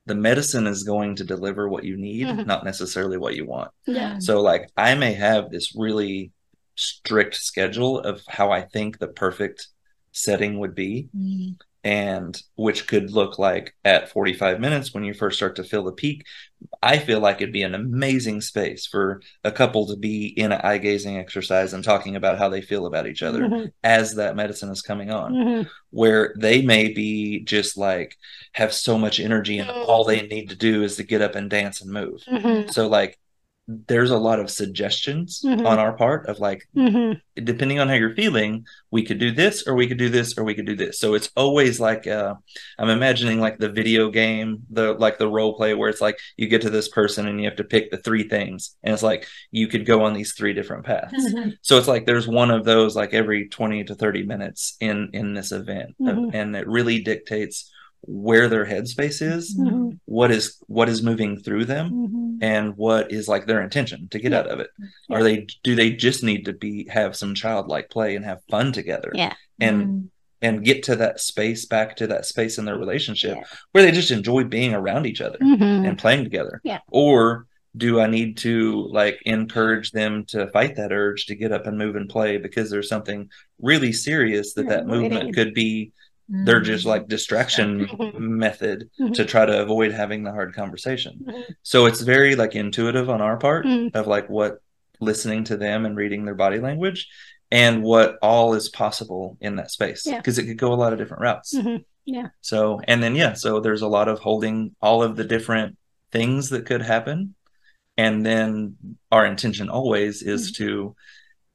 [0.07, 2.47] the medicine is going to deliver what you need Mhm.
[2.47, 4.19] not necessarily what you want Yeah.
[4.19, 6.31] so like I may have this really
[6.75, 9.69] strict schedule of how I think the perfect
[10.13, 11.57] setting would be Mhm.
[11.85, 15.93] And which could look like at 45 minutes when you first start to feel the
[15.93, 16.25] peak
[16.83, 20.63] I feel like it'd be an amazing space for a couple to be in an
[20.65, 23.73] eye gazing exercise and talking about how they feel about each other Mhm.
[23.83, 25.69] as that medicine is coming on Mhm.
[25.91, 28.17] where they may be just like
[28.53, 31.51] have so much energy and all they need to do is to get up and
[31.51, 32.73] dance and move Mhm.
[32.73, 33.19] so like
[33.67, 35.67] there's a lot of suggestions Mhm.
[35.67, 37.19] on our part of like Mhm.
[37.43, 40.45] depending on how you're feeling we could do this or we could do this or
[40.45, 42.35] we could do this so it's always like uh
[42.79, 46.47] i'm imagining like the video game the like the role play where it's like you
[46.47, 49.27] get to this person and you have to pick the three things and it's like
[49.51, 51.55] you could go on these three different paths Mhm.
[51.63, 55.33] so it's like there's one of those like every 20 to 30 minutes in in
[55.33, 56.35] this event Mhm.
[56.35, 57.71] and it really dictates
[58.07, 59.99] where their headspace is Mhm.
[60.05, 62.39] what is what is moving through them Mhm.
[62.43, 64.41] and what is like their intention to get Yeah.
[64.41, 65.17] out of it Yeah.
[65.17, 68.73] are they do they just need to be have some childlike play and have fun
[68.73, 69.35] together Yeah.
[69.61, 70.09] and Mhm.
[70.43, 73.45] and get to that space back to that space in their relationship Yeah.
[73.73, 75.89] where they just enjoy being around each other Mhm.
[75.89, 76.81] and playing together Yeah.
[76.91, 81.67] or do i need to like encourage them to fight that urge to get up
[81.67, 83.29] and move and play because there's something
[83.61, 85.91] really serious that They're that movement could be
[86.29, 86.89] they're just Mhm.
[86.89, 87.87] like distraction
[88.19, 91.21] method to try to avoid having the hard conversation
[91.63, 93.95] so it's very like intuitive on our part Mhm.
[93.95, 94.59] of like what
[95.01, 97.09] listening to them and reading their body language
[97.51, 100.17] and what all is possible in that space Yeah.
[100.17, 101.85] because it could go a lot of different routes Mhm.
[102.07, 102.29] Yeah.
[102.43, 105.79] So, and then, yeah, so there's a lot of holding all of the different
[106.13, 107.35] things that could happen.
[107.97, 108.77] And then
[109.11, 110.65] our intention always is Mm-hmm.
[110.65, 110.97] to,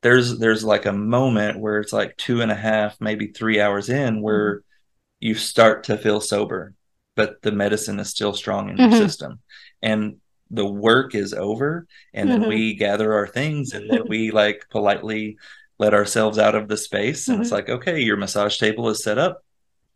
[0.02, 3.90] there's, there's like a moment where it's like two and a half, maybe three hours
[3.90, 5.28] in where Mm-hmm.
[5.28, 6.74] you start to feel sober,
[7.16, 8.98] but the medicine is still strong in your Mhm.
[8.98, 9.40] system.
[9.82, 10.18] And
[10.52, 11.86] the work is over.
[12.14, 12.48] And then Mhm.
[12.48, 15.38] we gather our things and then we like politely
[15.78, 17.28] let ourselves out of the space.
[17.28, 17.54] And it's Mhm.
[17.54, 19.44] like, okay, your massage table is set up.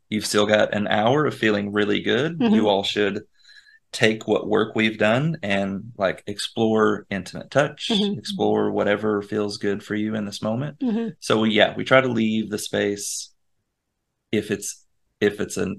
[0.10, 2.38] You've still got an hour of feeling really good.
[2.40, 2.54] Mhm.
[2.56, 3.24] You all should
[3.94, 8.18] take what work we've done and like explore intimate touch, Mhm.
[8.18, 10.80] explore whatever feels good for you in this moment.
[10.80, 11.16] Mhm.
[11.20, 13.32] So we, yeah, we try to leave the space
[14.32, 14.86] if it's
[15.22, 15.76] if it's a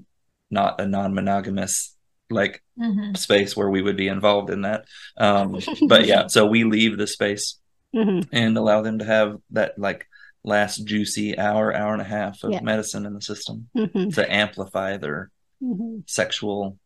[0.49, 1.95] not a non-monogamous
[2.31, 3.15] like Mhm.
[3.17, 4.85] space where we would be involved in that.
[5.17, 7.59] Um, but yeah, so we leave the space
[7.93, 8.27] Mhm.
[8.31, 10.07] and allow them to have that like
[10.43, 12.61] last juicy hour, hour and a half of Yeah.
[12.61, 14.13] medicine in the system Mhm.
[14.15, 16.03] to amplify their Mhm.
[16.09, 16.77] sexual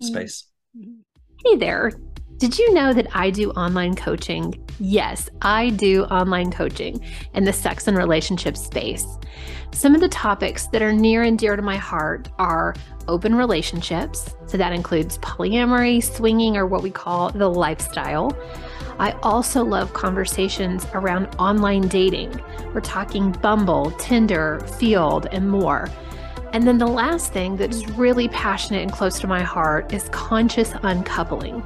[0.00, 0.46] space.
[1.44, 1.92] Hey there.
[2.36, 4.62] Did you know that I do online coaching?
[4.78, 9.06] Yes, I do online coaching in the sex and relationship space.
[9.72, 12.74] Some of the topics that are near and dear to my heart are
[13.08, 14.34] open relationships.
[14.48, 18.36] So that includes polyamory, swinging, or what we call the lifestyle.
[18.98, 22.38] I also love conversations around online dating.
[22.74, 25.88] We're talking Bumble, Tinder, Feeld, and more.
[26.52, 30.72] And then the last thing that's really passionate and close to my heart is conscious
[30.82, 31.62] uncoupling.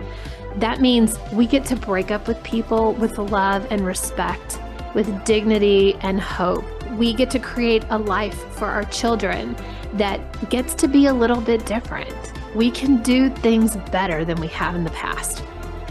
[0.57, 4.59] That means we get to break up with people with love and respect,
[4.95, 6.65] with dignity and hope.
[6.93, 9.57] We get to create a life for our children
[9.93, 12.33] that gets to be a little bit different.
[12.55, 15.45] We can do things better than we have in the past.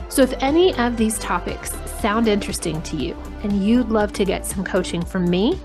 [0.10, 1.71] So, if any of these topics
[2.02, 5.58] sound interesting to you and you'd love to get some coaching from me,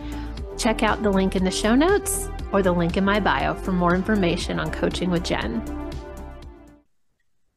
[0.57, 3.73] check out the link in the show notes or the link in my bio for
[3.73, 5.61] more information on coaching with Jen.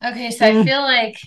[0.03, 0.65] Okay, so I Mm.
[0.65, 1.17] feel like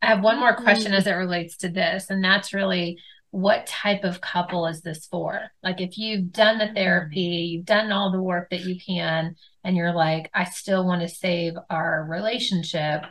[0.00, 2.98] I have one more question as it relates to this, and that's really
[3.30, 5.50] what type of couple is this for?
[5.62, 9.76] Like, if you've done the therapy, you've done all the work that you can, and
[9.76, 13.02] you're like, I still want to save our relationship.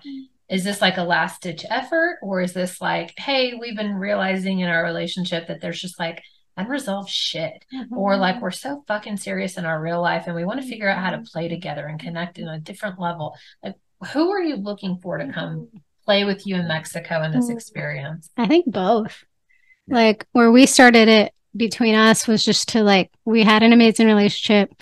[0.50, 4.60] Is this like a last ditch effort, or is this like, hey, we've been realizing
[4.60, 6.24] in our relationship that there's just like
[6.58, 8.22] unresolved shit, or mm-hmm.
[8.22, 11.04] like we're so fucking serious in our real life and we want to figure out
[11.04, 11.56] how to play mm-hmm.
[11.56, 13.36] together and connect in a different level?
[13.64, 13.76] Like,
[14.12, 15.78] who are you looking for to come mm-hmm.
[16.06, 17.54] play with you in Mexico in this Mm.
[17.54, 18.30] experience?
[18.38, 19.24] I think both.
[19.88, 24.08] Like where we started it between us was just to like we had an amazing
[24.08, 24.74] relationship,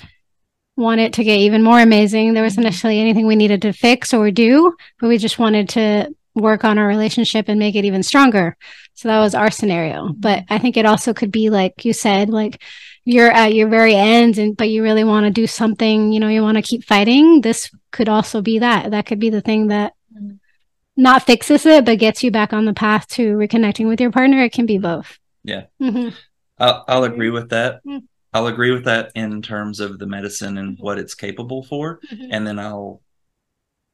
[0.77, 2.33] want it to get even more amazing.
[2.33, 6.13] There wasn't necessarily anything we needed to fix or do, but we just wanted to
[6.35, 8.55] work on our relationship and make it even stronger.
[8.93, 10.13] So that was our scenario.
[10.13, 12.61] But I think it also could be like you said, like
[13.03, 16.27] you're at your very end and but you really want to do something, you know,
[16.27, 17.41] you want to keep fighting.
[17.41, 18.91] This could also be that.
[18.91, 20.39] That could be the thing that Mhm.
[20.97, 24.43] not fixes it, but gets you back on the path to reconnecting with your partner.
[24.43, 25.17] It can be both.
[25.43, 25.63] Yeah.
[25.79, 26.09] hmm
[26.59, 27.83] I'll, I'll agree with that.
[27.85, 28.03] Mm.
[28.33, 31.99] I'll agree with that in terms of the medicine and what it's capable for.
[32.29, 33.01] And then I'll,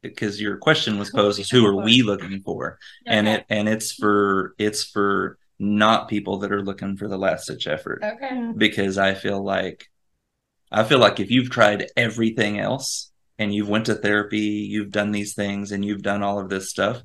[0.02, 2.78] because your question was posed we as who are we looking for?
[3.06, 7.48] And it, and it's for, it's for not people that are looking for the last
[7.48, 8.02] ditch effort.
[8.04, 8.30] Okay.
[8.30, 8.58] Mm-hmm.
[8.58, 9.88] because I feel like,
[10.72, 15.12] I feel like if you've tried everything else and you've went to therapy, you've done
[15.12, 17.02] these things and you've done all of this stuff,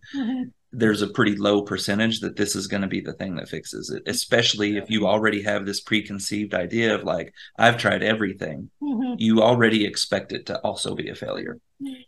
[0.72, 3.90] there's a pretty low percentage that this is going to be the thing that fixes
[3.90, 8.70] it, especially if you already have this preconceived idea of like, I've tried everything.
[9.16, 11.58] You already expect it to also be a failure.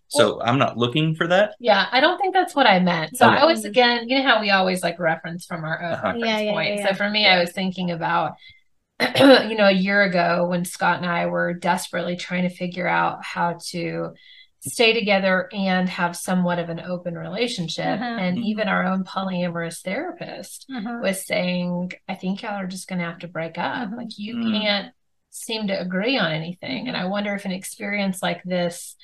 [0.09, 1.55] So I'm not looking for that.
[1.61, 3.16] Yeah, I don't think that's what I meant.
[3.16, 3.37] So Okay.
[3.37, 6.07] I was again, you know how we always like reference from our own Uh-huh.
[6.07, 6.79] reference Yeah, yeah, point.
[6.79, 8.35] yeah, So for me, I was thinking about
[9.00, 13.24] you know, a year ago when Scott and I were desperately trying to figure out
[13.24, 14.14] how to
[14.66, 18.00] stay together and have somewhat of an open relationship.
[18.00, 18.05] Uh-huh.
[18.05, 21.00] And even our own polyamorous therapist Uh-huh.
[21.03, 23.90] was saying, I think y'all are just going to have to break up.
[23.90, 23.96] Mhm.
[23.96, 24.61] Like, you Mm.
[24.61, 24.92] can't
[25.31, 26.88] seem to agree on anything.
[26.88, 28.96] And I wonder if an experience like this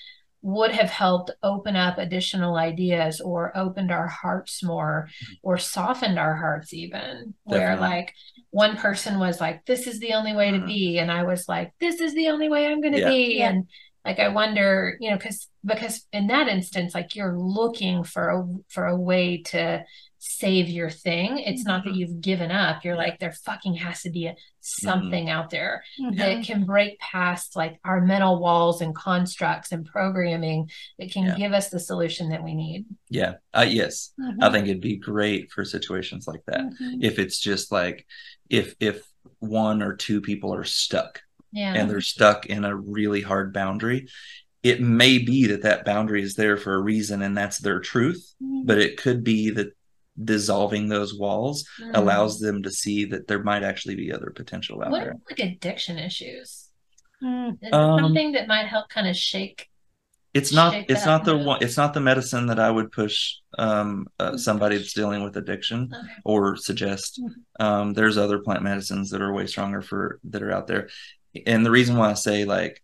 [0.42, 5.06] would have helped open up additional ideas or opened our hearts more
[5.42, 7.88] or softened our hearts, even where Definitely.
[7.88, 8.14] like
[8.48, 10.66] one person was like, This is the only way to Mhm.
[10.66, 10.98] be.
[10.98, 13.10] And I was like, This is the only way I'm going to Yeah.
[13.10, 13.38] be.
[13.38, 13.48] Yeah.
[13.50, 13.68] And
[14.04, 18.46] like I wonder, you know, because because in that instance, like you're looking for a
[18.68, 19.84] for a way to
[20.22, 21.38] save your thing.
[21.38, 22.84] It's not that you've given up.
[22.84, 23.02] You're Mm-hmm.
[23.02, 26.16] Like there fucking has to be a something out there Mhm.
[26.18, 31.36] that can break past like our mental walls and constructs and programming that can Yeah.
[31.36, 32.84] give us the solution that we need.
[33.08, 33.34] Yeah.
[33.54, 34.12] Uh, yes.
[34.42, 36.66] I think it'd be great for situations like that.
[37.00, 38.06] If it's just like,
[38.50, 39.02] if, if
[39.38, 41.74] one or two people are stuck Yeah.
[41.74, 44.06] and they're stuck in a really hard boundary,
[44.62, 48.34] it may be that that boundary is there for a reason and that's their truth
[48.64, 49.68] but it could be that
[50.22, 51.96] dissolving those walls Mm.
[51.96, 55.22] allows them to see that there might actually be other potential out What there about,
[55.30, 56.68] like addiction issues?
[57.22, 57.56] Mm.
[57.62, 59.68] Is Um, something that might help kind of shake?
[60.34, 61.46] it's not Shake it's not the mood.
[61.46, 65.36] one it's not the medicine that i would push um uh, somebody that's dealing with
[65.36, 66.12] addiction Okay.
[66.24, 67.20] or suggest
[67.58, 70.88] um there's other plant medicines that are way stronger for that are out there
[71.46, 72.82] and the reason why i say like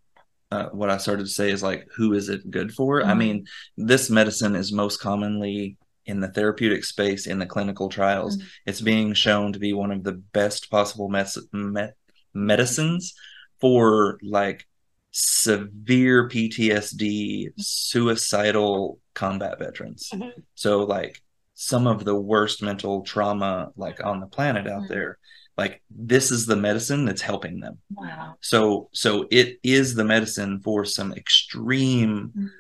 [0.53, 3.19] uh, what i started to say is like who is it good for i Mhm.
[3.19, 8.43] mean this medicine is most commonly in the therapeutic space in the clinical trials Mhm.
[8.67, 11.89] it's being shown to be one of the best possible mes- me-
[12.35, 13.15] medicines
[13.61, 14.67] for like
[15.11, 20.11] severe PTSD, suicidal combat veterans.
[20.13, 20.31] Mhm.
[20.55, 21.23] So like
[21.55, 24.89] some of the worst mental trauma like on the planet out Mhm.
[24.89, 25.19] there.
[25.57, 27.79] Like this is the medicine that's helping them.
[27.95, 28.35] Wow.
[28.41, 32.51] So so it is the medicine for some extreme Mhm.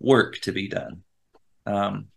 [0.00, 1.02] work to be done.
[1.66, 2.08] Um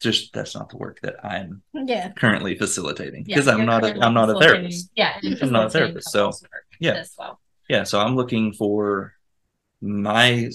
[0.00, 2.12] just that's not the work that I'm Yeah.
[2.12, 4.90] currently facilitating Yeah, because I'm not a, I'm not a therapist.
[4.94, 6.30] Yeah, I'm not a therapist, so,
[6.80, 6.94] yeah.
[6.94, 7.40] as well.
[7.68, 9.14] yeah so i'm looking for
[9.80, 10.50] my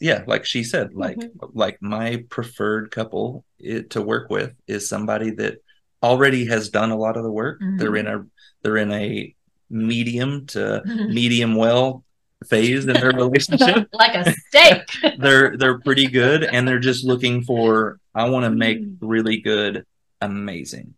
[0.00, 1.18] yeah like she said like
[1.52, 5.58] like my preferred couple it, to work with is somebody that
[6.02, 7.60] already has done a lot of the work.
[7.60, 7.96] They're mm-hmm.
[7.96, 8.24] in a
[8.62, 9.34] they're in a
[9.70, 11.14] medium to mm-hmm.
[11.14, 12.04] medium well
[12.48, 13.88] phase in their relationship.
[13.92, 14.82] Like a steak.
[15.18, 19.06] they're they're pretty good and they're just looking for i want to make mm-hmm.
[19.06, 19.84] really good
[20.20, 20.94] amazing.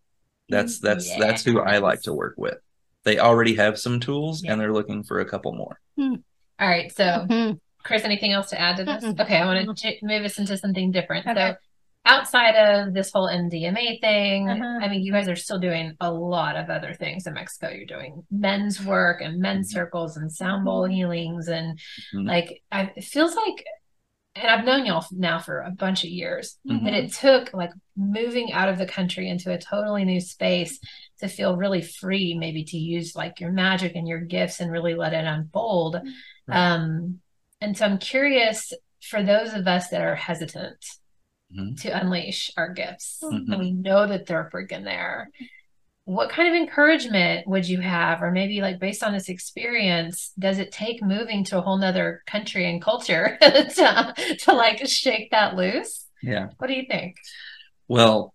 [0.48, 2.58] That's that's that's who i like to work with.
[3.04, 4.52] They already have some tools Yeah.
[4.52, 5.80] and they're looking for a couple more.
[5.96, 6.14] Hmm.
[6.61, 7.56] All right, so.
[7.84, 9.04] Chris, anything else to add to this?
[9.04, 11.26] Okay, I want to ch- move us into something different.
[11.26, 11.52] Okay.
[11.52, 11.56] So,
[12.04, 14.78] outside of this whole MDMA thing, Uh-huh.
[14.82, 17.70] I mean, you guys are still doing a lot of other things in Mexico.
[17.70, 21.78] You're doing men's work and men's circles and sound bowl healings, and
[22.14, 22.26] Mhm.
[22.26, 23.64] like I, it feels like,
[24.34, 26.84] and I've known y'all now for a bunch of years, Mhm.
[26.84, 30.78] but it took like moving out of the country into a totally new space
[31.20, 34.94] to feel really free, maybe to use like your magic and your gifts and really
[34.94, 35.96] let it unfold.
[36.46, 36.56] Right.
[36.74, 37.20] Um,
[37.61, 40.76] and so I'm curious for those of us that are hesitant
[41.56, 41.80] Mhm.
[41.82, 43.48] to unleash our gifts Mhm.
[43.52, 45.30] and we know that they're freaking there.
[46.04, 50.58] What kind of encouragement would you have, or maybe like based on this experience, does
[50.58, 55.54] it take moving to a whole nother country and culture to, to like shake that
[55.56, 56.06] loose?
[56.22, 57.16] yeah What do you think?
[57.87, 58.34] well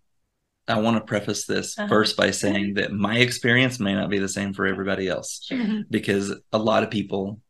[0.66, 1.86] i want to preface this Uh-huh.
[1.88, 5.84] first by saying that my experience may not be the same for everybody else Mhm.
[5.90, 7.40] because a lot of people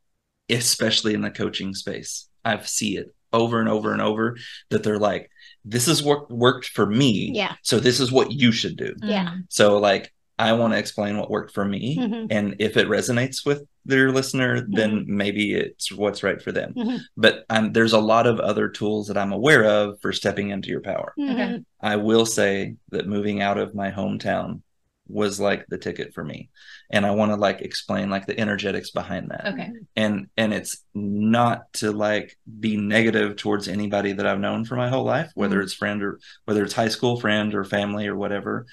[0.51, 4.37] especially in the coaching space i see it over and over and over
[4.71, 5.31] that they're like
[5.65, 7.55] this is what worked for me Yeah.
[7.63, 9.37] so this is what you should do Yeah.
[9.49, 12.27] So like I want to explain what worked for me Mhm.
[12.31, 16.75] and if it resonates with their listener then maybe it's what's right for them.
[16.75, 17.01] Mhm.
[17.17, 20.71] But um, there's a lot of other tools that I'm aware of for stepping into
[20.71, 21.13] your power.
[21.19, 21.65] Mhm.
[21.81, 24.63] I will say that moving out of my hometown
[25.07, 26.49] was like the ticket for me.
[26.91, 29.71] And I want to like explain like the energetics behind that Okay.
[29.97, 34.89] and and it's not to like be negative towards anybody that I've known for my
[34.89, 38.67] whole life, whether it's friend or whether it's high school friend or family or whatever.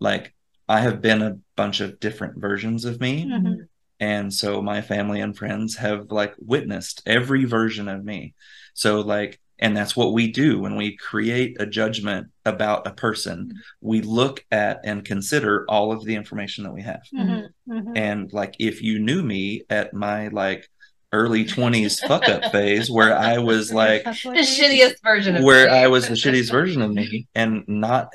[0.00, 0.34] Like
[0.68, 3.68] I have been a bunch of different versions of me, Mhm.
[4.00, 8.34] and so my family and friends have like witnessed every version of me.
[8.72, 13.52] So like and that's what we do when we create a judgment about a person.
[13.80, 17.48] We look at and consider all of the information that we have Mhm.
[17.68, 17.92] Mhm.
[17.96, 20.68] and like if you knew me at my like
[21.12, 25.72] early 20s fuck up phase where i was like The shittiest version of where me.
[25.72, 28.08] i was the shittiest version of me and not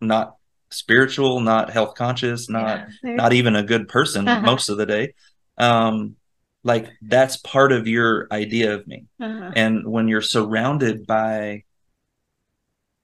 [0.00, 0.36] not
[0.70, 3.14] spiritual not health conscious not Yeah.
[3.16, 4.40] not even a good person Uh-huh.
[4.46, 5.14] most of the day
[5.58, 6.14] um
[6.64, 9.52] like that's part of your idea of me Uh-huh.
[9.54, 11.62] and when you're surrounded by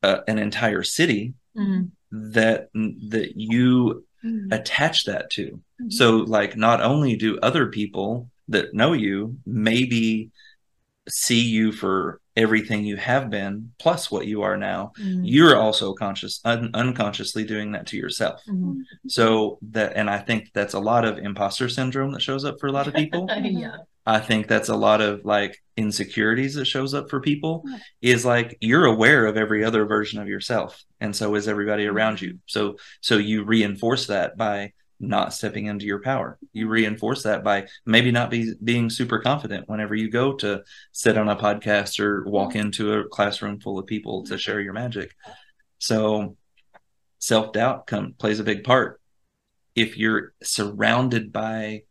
[0.03, 1.91] uh, an entire city Mhm.
[2.11, 4.53] that that you Mhm.
[4.53, 5.61] attach that to.
[5.81, 5.93] Mhm.
[5.93, 10.31] So, like, not only do other people that know you maybe
[11.09, 15.21] see you for everything you have been, plus what you are now, Mhm.
[15.25, 18.41] you're also conscious, un- unconsciously doing that to yourself.
[18.49, 18.79] Mhm.
[19.09, 22.67] So that, and I think that's a lot of imposter syndrome that shows up for
[22.69, 23.29] a lot of people.
[23.45, 23.77] yeah.
[24.07, 27.79] I think that's a lot of like insecurities that shows up for people Yeah.
[28.01, 32.21] is like you're aware of every other version of yourself and so is everybody around
[32.23, 32.39] you.
[32.47, 36.39] So so you reinforce that by not stepping into your power.
[36.53, 41.17] You reinforce that by maybe not be being super confident whenever you go to sit
[41.17, 45.17] on a podcast or walk into a classroom full of people to share your magic.
[45.79, 46.37] So
[47.19, 49.01] self-doubt come plays a big part.
[49.75, 51.85] If you're surrounded by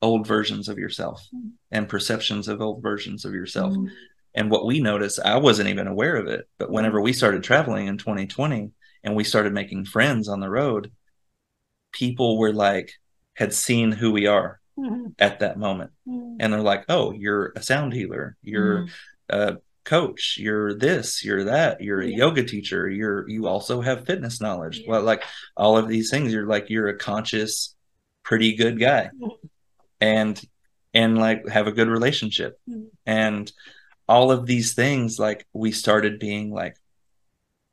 [0.00, 1.26] old versions of yourself
[1.70, 3.90] and perceptions of old versions of yourself Mhm.
[4.34, 7.86] And what we notice, I wasn't even aware of it, but whenever we started traveling
[7.86, 8.72] in 2020
[9.04, 10.90] and we started making friends on the road,
[11.94, 12.92] people were like,
[13.34, 15.14] had seen who we are Mhm.
[15.18, 15.90] at that moment.
[16.06, 16.36] Mhm.
[16.40, 18.36] And they're like, oh, you're a sound healer.
[18.42, 18.90] You're Mhm.
[19.30, 20.36] a coach.
[20.38, 21.80] You're this, you're that.
[21.80, 22.16] You're a Yeah.
[22.18, 22.88] yoga teacher.
[22.88, 24.78] You're, you also have fitness knowledge.
[24.80, 24.90] Yeah.
[24.90, 25.22] Well, like
[25.56, 27.74] all of these things, you're like, you're a conscious,
[28.22, 29.10] pretty good guy.
[29.20, 29.30] Mhm.
[30.00, 30.42] And,
[30.92, 32.58] and like have a good relationship.
[32.68, 32.86] Mhm.
[33.06, 33.52] And
[34.08, 36.76] all of these things, like we started being like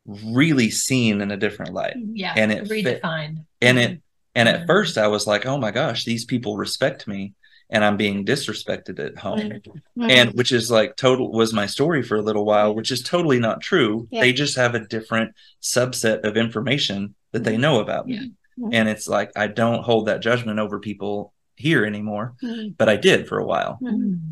[0.06, 1.96] really seen in a different light.
[1.98, 2.34] Yeah.
[2.36, 3.46] And it fit- redefined.
[3.62, 4.02] And it,
[4.36, 4.68] and at mm-hmm.
[4.68, 7.34] first I was like, oh my gosh, these people respect me
[7.70, 9.40] and I'm being disrespected at home.
[9.40, 9.82] Mhm.
[9.98, 10.38] And mm-hmm.
[10.38, 13.62] which is like total was my story for a little while, which is totally not
[13.62, 14.08] true.
[14.12, 14.22] Yeah.
[14.22, 17.62] They just have a different subset of information that they mm-hmm.
[17.62, 18.32] know about me.
[18.60, 18.70] Mhm.
[18.74, 22.36] And it's like I don't hold that judgment over people here anymore,
[22.78, 23.80] but I did for a while.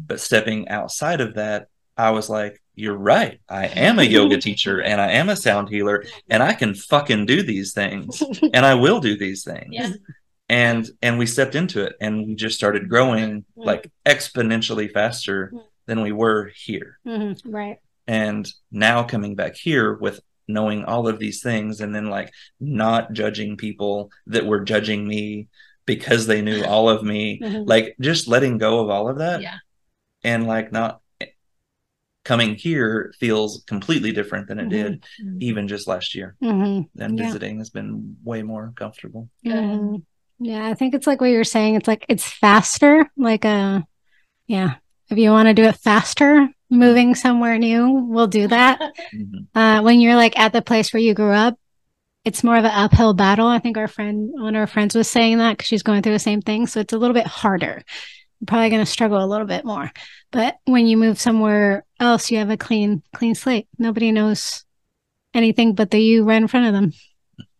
[0.08, 1.68] But stepping outside of that,
[2.00, 3.41] I was like, you're right.
[3.50, 7.26] I am a yoga teacher and I am a sound healer and I can fucking
[7.26, 8.24] do these things
[8.54, 9.68] and I will do these things.
[9.72, 9.91] Yeah.
[10.47, 15.52] And and we stepped into it and we just started growing like exponentially faster
[15.88, 17.00] than we were here.
[17.06, 17.39] Mhm.
[17.45, 17.78] Right.
[18.08, 22.32] And now coming back here with knowing all of these things and then like
[22.62, 25.47] not judging people that were judging me
[25.86, 27.68] because they knew all of me, Mhm.
[27.68, 29.58] like just letting go of all of that Yeah.
[30.24, 31.02] and like not
[32.30, 34.70] coming here feels completely different than it Mhm.
[34.70, 35.42] did Mhm.
[35.42, 36.36] even just last year.
[36.44, 36.88] Mhm.
[37.00, 37.26] And Yeah.
[37.26, 39.30] visiting has been way more comfortable.
[39.44, 39.54] Good.
[39.56, 40.04] Mhm.
[40.40, 41.74] Yeah, I think it's like what you're saying.
[41.76, 43.10] It's like it's faster.
[43.18, 43.84] Like a
[44.48, 44.76] yeah.
[45.10, 48.78] If you want to do it faster, moving somewhere new, we'll do that.
[49.14, 49.48] Mhm.
[49.56, 51.56] Uh when you're like at the place where you grew up,
[52.26, 53.48] it's more of an uphill battle.
[53.48, 56.14] I think our friend one of our friends was saying that because she's going through
[56.14, 56.68] the same thing.
[56.68, 57.82] So it's a little bit harder.
[58.40, 59.92] You're probably gonna struggle a little bit more.
[60.32, 63.68] But when you move somewhere else, you have a clean, clean slate.
[63.78, 64.64] Nobody knows
[65.34, 66.94] anything but the you right in front of them.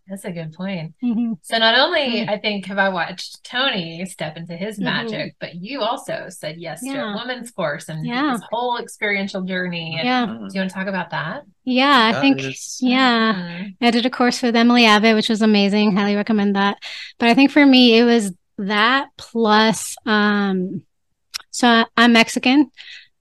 [0.07, 0.95] That's a good point.
[1.03, 1.38] Mhm.
[1.43, 2.30] So not only Mhm.
[2.30, 4.84] I think have I watched Tony step into his Mhm.
[4.84, 8.32] magic, but you also said yes to a woman's course and Yeah.
[8.34, 9.97] this whole experiential journey.
[9.99, 10.26] And Yeah.
[10.26, 11.43] do you want to talk about that?
[11.63, 12.80] Yeah, I think Guys.
[12.82, 13.34] yeah.
[13.36, 13.76] Mhm.
[13.82, 15.95] I did a course with Emily Abbott, which was amazing.
[15.95, 16.78] Highly recommend that.
[17.20, 20.82] But I think for me, it was that plus, um,
[21.60, 22.72] so I'm Mexican,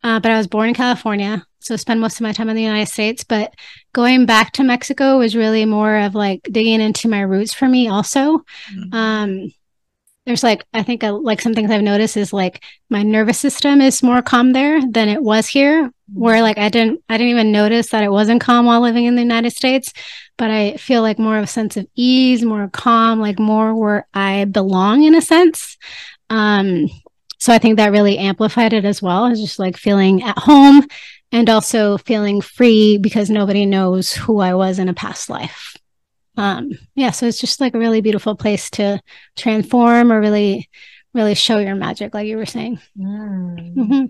[0.04, 1.44] uh, but I was born in California.
[1.58, 3.24] So spend most of my time in the United States.
[3.24, 3.52] But
[3.92, 7.88] going back to Mexico was really more of like digging into my roots for me
[7.88, 8.44] also.
[8.72, 8.94] Mhm.
[8.94, 9.52] Um,
[10.26, 13.80] there's like, I think uh like some things I've noticed is like my nervous system
[13.80, 17.50] is more calm there than it was here where like I didn't I didn't even
[17.50, 19.92] notice that it wasn't calm while living in the United States,
[20.36, 24.06] but I feel like more of a sense of ease, more calm, like more where
[24.14, 25.76] I belong in a sense.
[26.30, 26.88] Um
[27.38, 29.26] so I think that really amplified it as well.
[29.26, 30.86] It's just like feeling at home
[31.32, 35.76] and also feeling free because nobody knows who I was in a past life.
[36.36, 39.00] Um yeah, so it's just like a really beautiful place to
[39.36, 40.68] transform or really
[41.14, 42.80] really show your magic like you were saying.
[42.98, 43.74] Mm.
[43.74, 44.04] hmm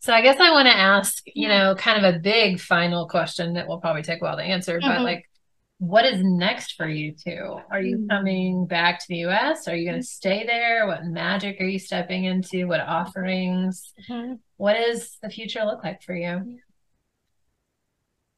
[0.00, 3.54] So I guess I want to ask, you know, kind of a big final question
[3.54, 5.04] that will probably take a while to answer, but Mhm.
[5.04, 5.29] like,
[5.80, 7.58] what is next for you two?
[7.70, 8.08] Are you Mm.
[8.10, 9.66] coming back to the US?
[9.66, 10.86] Are you going to stay there?
[10.86, 12.66] What magic are you stepping into?
[12.68, 13.94] What offerings?
[14.58, 16.58] What does the future look like for you?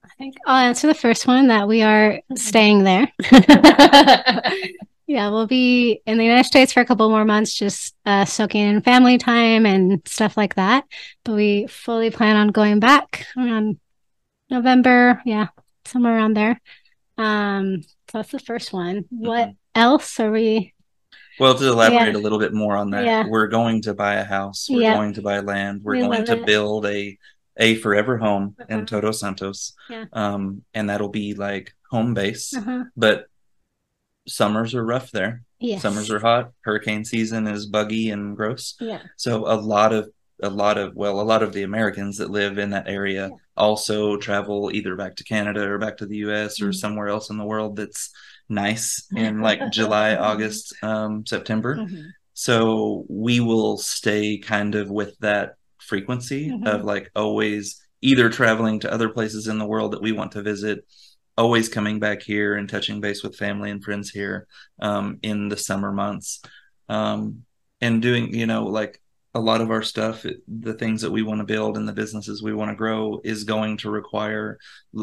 [0.05, 3.09] I think I'll answer the first one that we are staying there.
[5.09, 8.69] yeah, we'll be in the United States for a couple more months, just uh, soaking
[8.69, 10.85] in family time and stuff like that.
[11.25, 13.81] But we fully plan on going back around
[14.49, 15.21] November.
[15.25, 15.49] Yeah,
[15.87, 16.61] somewhere around there.
[17.23, 19.05] Um, so that's the first one.
[19.11, 19.57] What Mhm.
[19.75, 20.75] else are we?
[21.41, 22.21] Well, to elaborate Yeah.
[22.21, 23.25] a little bit more on that, Yeah.
[23.27, 24.69] we're going to buy a house.
[24.71, 24.95] We're Yeah.
[24.95, 25.83] going to buy land.
[25.83, 26.47] We're We going to it.
[26.47, 27.19] build a
[27.59, 28.87] a forever home in Uh-huh.
[28.87, 29.75] Todos Santos.
[30.15, 32.57] Um, and that'll be like home base.
[32.57, 32.85] Uh-huh.
[32.97, 33.27] But
[34.27, 35.43] summers are rough there.
[35.61, 35.83] Yes.
[35.83, 36.53] Summers are hot.
[36.63, 38.75] Hurricane season is buggy and gross.
[38.81, 39.03] Yeah.
[39.19, 40.11] So a lot of
[40.43, 43.37] a lot of well, a lot of the Americans that live in that area Yeah.
[43.57, 46.75] also travel either back to Canada or back to the US or Mhm.
[46.75, 48.11] somewhere else in the world that's
[48.49, 51.77] nice in like July, August, um, September.
[51.77, 52.11] Mhm.
[52.35, 56.67] So we will stay kind of with that frequency Mhm.
[56.67, 60.43] of like always either traveling to other places in the world that we want to
[60.43, 60.85] visit,
[61.39, 64.47] always coming back here and touching base with family and friends here
[64.81, 66.41] um, in the summer months.
[66.89, 67.45] Um,
[67.81, 69.01] and doing, you know, like
[69.35, 72.43] a lot of our stuff, the things that we want to build and the businesses
[72.43, 74.59] we want to grow is going to require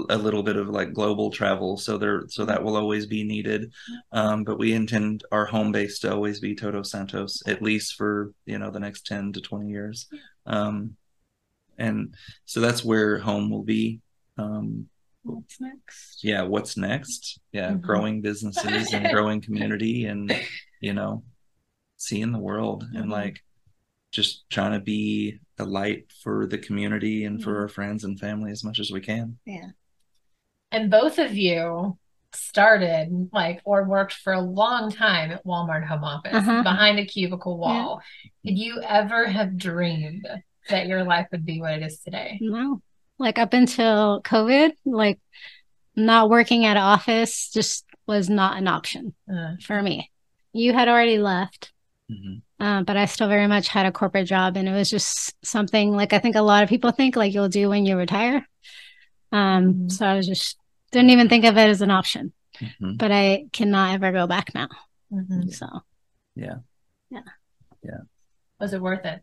[0.10, 1.78] a little bit of like global travel.
[1.78, 3.74] So there, so that will always be needed.
[4.12, 8.32] Um, but we intend our home base to always be Todos Santos, at least for,
[8.46, 10.08] you know, the next 10 to 20 years.
[10.46, 10.96] Um,
[11.80, 12.14] and
[12.46, 14.02] so that's where home will be
[14.38, 14.88] um
[15.24, 16.24] What's next?
[16.24, 17.82] yeah what's next yeah Mhm.
[17.82, 20.34] growing businesses and growing community and
[20.82, 21.24] you know
[21.98, 23.12] seeing the world and Mhm.
[23.12, 23.42] like
[24.12, 27.60] just trying to be a light for the community and for Mhm.
[27.62, 29.70] our friends and family as much as we can Yeah.
[30.72, 31.98] And both of you
[32.32, 36.62] started like or worked for a long time at Walmart home office Uh-huh.
[36.64, 38.02] behind a cubicle wall.
[38.46, 40.28] Did you ever have dreamed
[40.70, 42.38] that your life would be what it is today?
[42.42, 42.82] No.
[43.18, 45.20] Like up until COVID, like
[45.96, 50.12] not working at office just was not an option Uh, for me.
[50.54, 51.74] You had already left,
[52.10, 52.42] Mhm.
[52.60, 55.92] uh, but I still very much had a corporate job, and it was just something
[55.96, 58.48] like I think a lot of people think like you'll do when you retire.
[59.32, 59.92] Um, Mhm.
[59.92, 60.58] so I was just
[60.92, 62.98] didn't even think of it as an option, Mhm.
[62.98, 64.68] but I cannot ever go back now.
[65.14, 65.54] mhm.
[65.54, 65.68] So
[68.60, 69.22] Was it worth it?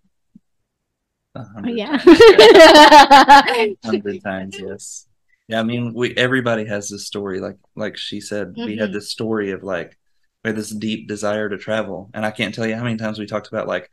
[1.64, 1.98] Yeah.
[3.84, 5.06] hundred times yes
[5.48, 8.92] yeah i mean we everybody has this story like like she said we had Mhm.
[8.94, 9.98] this story of like
[10.46, 12.10] had this deep desire to travel.
[12.14, 13.90] And i can't tell you how many times we talked about like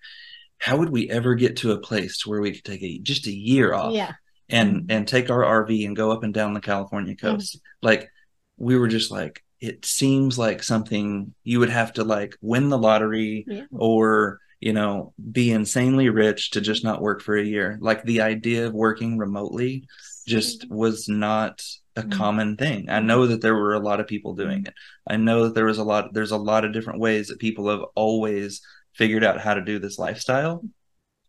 [0.59, 3.27] how would we ever get to a place to where we could take a just
[3.27, 4.13] a year off yeah.
[4.49, 4.91] and mm-hmm.
[4.91, 7.35] and take our rv and go up and down the california mm-hmm.
[7.35, 7.59] coast?
[7.81, 8.09] Like
[8.57, 12.77] we were just like it seems like something you would have to like win the
[12.77, 13.63] lottery Yeah.
[13.71, 17.77] or you know be insanely rich to just not work for a year.
[17.81, 19.87] Like the idea of working remotely
[20.25, 21.61] just was not
[21.95, 22.11] a Mhm.
[22.11, 24.73] common thing i know that there were a lot of people doing it
[25.07, 27.69] i know that there was a lot there's a lot of different ways that people
[27.69, 28.61] have always
[28.93, 30.63] figured out how to do this lifestyle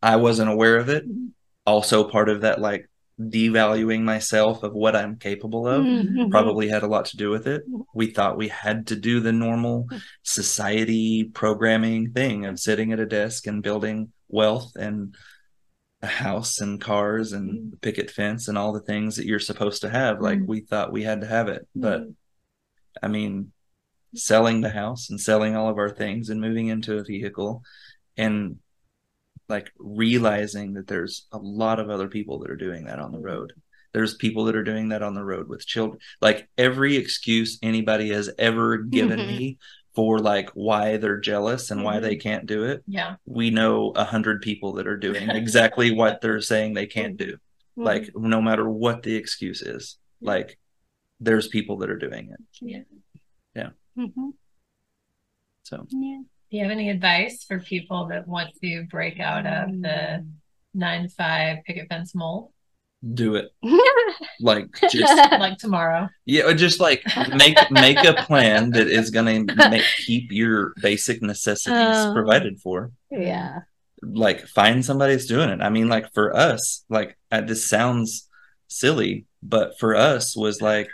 [0.03, 1.29] i wasn't aware of it Mhm.
[1.67, 2.89] also part of that like
[3.21, 6.31] devaluing myself of what i'm capable of Mhm.
[6.31, 7.63] probably had a lot to do with it.
[7.95, 9.87] We thought we had to do the normal
[10.25, 15.15] society programming thing of sitting at a desk and building wealth and
[16.05, 19.81] a house and cars and a picket fence and all the things that you're supposed
[19.83, 20.21] to have.
[20.21, 20.47] Like Mhm.
[20.47, 21.67] we thought we had to have it.
[21.75, 22.15] But Mhm.
[23.03, 23.53] I mean,
[24.15, 27.63] selling the house and selling all of our things and moving into a vehicle
[28.17, 28.59] and
[29.49, 33.19] like realizing that there's a lot of other people that are doing that on the
[33.19, 33.53] road.
[33.93, 36.01] There's people that are doing that on the road with children.
[36.21, 39.27] Like every excuse anybody has ever given Mhm.
[39.27, 39.59] me
[39.95, 42.83] for like why they're jealous and why they can't do it.
[42.87, 43.17] Yeah.
[43.27, 47.37] We know a hundred people that are doing exactly what they're saying they can't do.
[47.79, 47.85] Mhm.
[47.85, 50.59] Like no matter what the excuse is, like
[51.21, 52.87] there's people that are doing it.
[53.97, 54.33] Mhm.
[55.63, 56.23] So Yeah.
[56.51, 60.27] Do you have any advice for people that want to break out of the
[60.75, 62.53] nine to five picket fence mold
[63.13, 63.53] do it.
[64.41, 66.09] Like just like tomorrow?
[66.25, 67.03] Yeah, or just like
[67.37, 72.13] make make a plan that is going to make keep your basic necessities Oh.
[72.15, 72.91] provided for.
[73.11, 73.61] yeah.
[74.03, 75.61] Like find somebody that's doing it.
[75.63, 78.29] I mean, like for us, like uh, this sounds
[78.69, 80.89] silly, but for us was like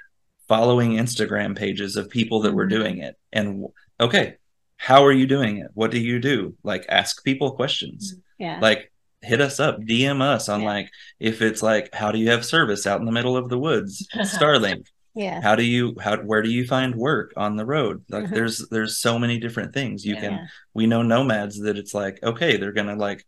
[0.48, 2.70] following Instagram pages of people that were Mhm.
[2.70, 3.16] doing it.
[3.32, 3.66] And
[3.98, 4.36] okay,
[4.76, 5.70] how are you doing it?
[5.74, 6.54] What do you do?
[6.62, 8.14] Like ask people questions.
[8.38, 8.58] Yeah.
[8.60, 8.92] Like
[9.22, 10.66] hit us up, DM us on Yeah.
[10.68, 13.58] like if it's like how do you have service out in the middle of the
[13.58, 14.06] woods?
[14.14, 15.40] Starlink yeah.
[15.42, 18.30] how do you how where do you find work on the road like Mhm.
[18.30, 22.56] there's there's so many different things you can we know nomads that it's like okay
[22.56, 23.26] they're gonna like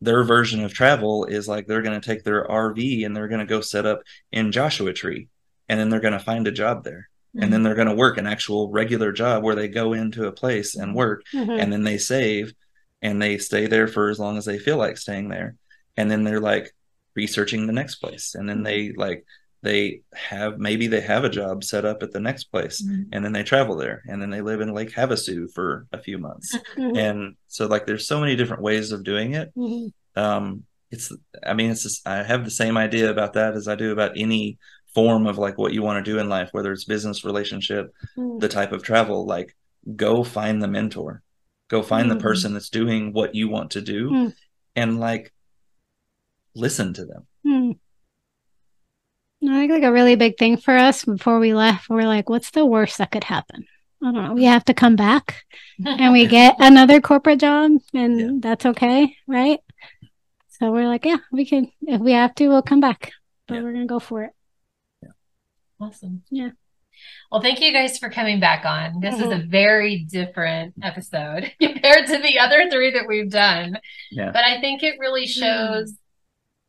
[0.00, 3.60] their version of travel is like they're gonna take their rv and they're gonna go
[3.60, 5.26] set up in joshua tree
[5.68, 7.08] and then they're gonna find a job there
[7.38, 10.74] and then they're gonna work an actual regular job where they go into a place
[10.76, 11.60] and work Mhm.
[11.60, 12.54] and then they save
[13.02, 15.56] and they stay there for as long as they feel like staying there
[15.96, 16.74] and then they're like
[17.14, 19.24] researching the next place and then they like
[19.62, 23.06] they have maybe they have a job set up at the next place Mhm.
[23.12, 26.18] and then they travel there and then they live in lake havasu for a few
[26.18, 26.96] months Mhm.
[26.96, 29.92] and so like there's so many different ways of doing it Mhm.
[30.14, 31.10] um it's
[31.44, 34.12] i mean it's just, i have the same idea about that as i do about
[34.16, 34.58] any
[34.94, 38.40] form of like what you want to do in life whether it's business relationship Mhm.
[38.40, 39.56] the type of travel like
[39.96, 41.22] go find the mentor
[41.68, 42.14] go find Mhm.
[42.14, 44.34] the person that's doing what you want to do Mm.
[44.74, 45.32] and like
[46.54, 47.72] listen to them Hmm.
[49.42, 52.50] I think like a really big thing for us before we left, we're like, what's
[52.50, 53.66] the worst that could happen?
[54.02, 54.32] I don't know.
[54.32, 55.44] We have to come back
[55.84, 58.30] and we get another corporate job and Yeah.
[58.40, 59.60] that's okay, right?
[60.48, 63.12] So we're like, yeah, we can if we have to, we'll come back.
[63.46, 63.62] But Yeah.
[63.62, 64.32] we're gonna go for it.
[65.02, 65.10] Yeah.
[65.80, 66.22] Awesome.
[66.30, 66.50] Yeah.
[67.30, 69.00] Well, thank you guys for coming back on.
[69.00, 69.48] This is a Mhm.
[69.50, 73.78] very different episode compared to the other three that we've done.
[74.10, 75.94] yeah But I think it really shows,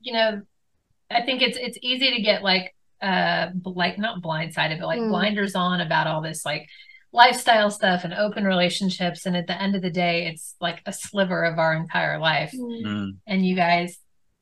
[0.02, 0.42] you know,
[1.10, 5.10] I think it's it's easy to get like uh like not blindsided, but like Mm.
[5.10, 6.68] blinders on about all this like
[7.14, 9.26] lifestyle stuff and open relationships.
[9.26, 12.52] And at the end of the day, it's like a sliver of our entire life.
[12.54, 13.98] Mm, And you guys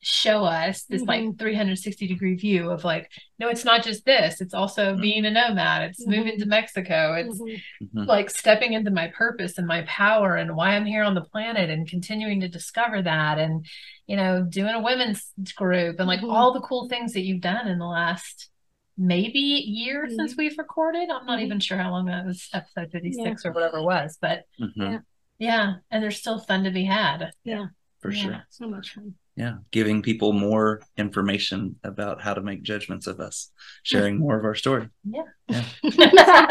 [0.07, 1.39] show us this like Mhm.
[1.39, 5.01] 360 degree view of like, no, it's not just this, it's also Mhm.
[5.01, 6.39] being a nomad, it's moving Mhm.
[6.39, 7.61] to Mexico, it's Mhm.
[7.81, 8.05] Mhm.
[8.07, 11.71] like stepping into my purpose and my power and why I'm here on the planet
[11.71, 13.65] and continuing to discover that and
[14.05, 16.31] you know doing a women's group and like Mhm.
[16.31, 18.51] all the cool things that you've done in the last
[18.97, 23.43] maybe year since we've recorded I'm not even sure how long that was episode 56
[23.45, 24.43] or whatever it was but.
[24.75, 24.99] Yeah.
[25.39, 27.65] yeah and there's still fun to be had Yeah.
[28.01, 28.21] For Yeah.
[28.21, 28.43] sure.
[28.49, 29.15] So much fun.
[29.35, 29.55] Yeah.
[29.71, 33.51] Giving people more information about how to make judgments of us,
[33.83, 34.87] sharing more of our story.
[35.03, 35.23] Yeah.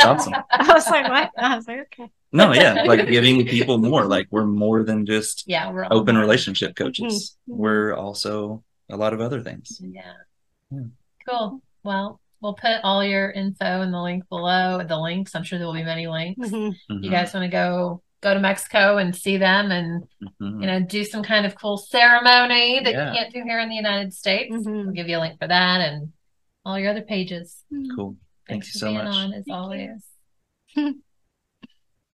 [0.05, 0.35] Awesome.
[0.51, 1.31] I was like, what?
[1.39, 2.11] I was like, okay.
[2.33, 2.85] No, yeah.
[2.87, 4.05] Like giving people more.
[4.05, 7.37] Like we're more than just yeah we're open about- relationship coaches.
[7.49, 7.57] Mhm.
[7.57, 9.81] We're also a lot of other things.
[9.81, 10.13] Yeah.
[10.71, 10.81] Yeah.
[11.29, 11.63] Cool.
[11.85, 14.83] Well, we'll put all your info in the link below.
[14.87, 15.35] The links.
[15.35, 16.49] I'm sure there will be many links.
[16.51, 16.75] Mhm.
[16.91, 17.03] Mhm.
[17.05, 20.03] You guys want to go go to Mexico and see them and
[20.41, 20.61] Mhm.
[20.61, 23.11] you know do some kind of cool ceremony that Yeah.
[23.13, 24.53] you can't do here in the United States.
[24.57, 24.85] Mhm.
[24.87, 26.13] We'll give you a link for that and
[26.65, 27.63] all your other pages.
[27.95, 28.17] Cool.
[28.49, 29.15] Thank Thanks you for so being much.
[29.15, 29.55] on as Thank you.
[29.55, 30.09] always.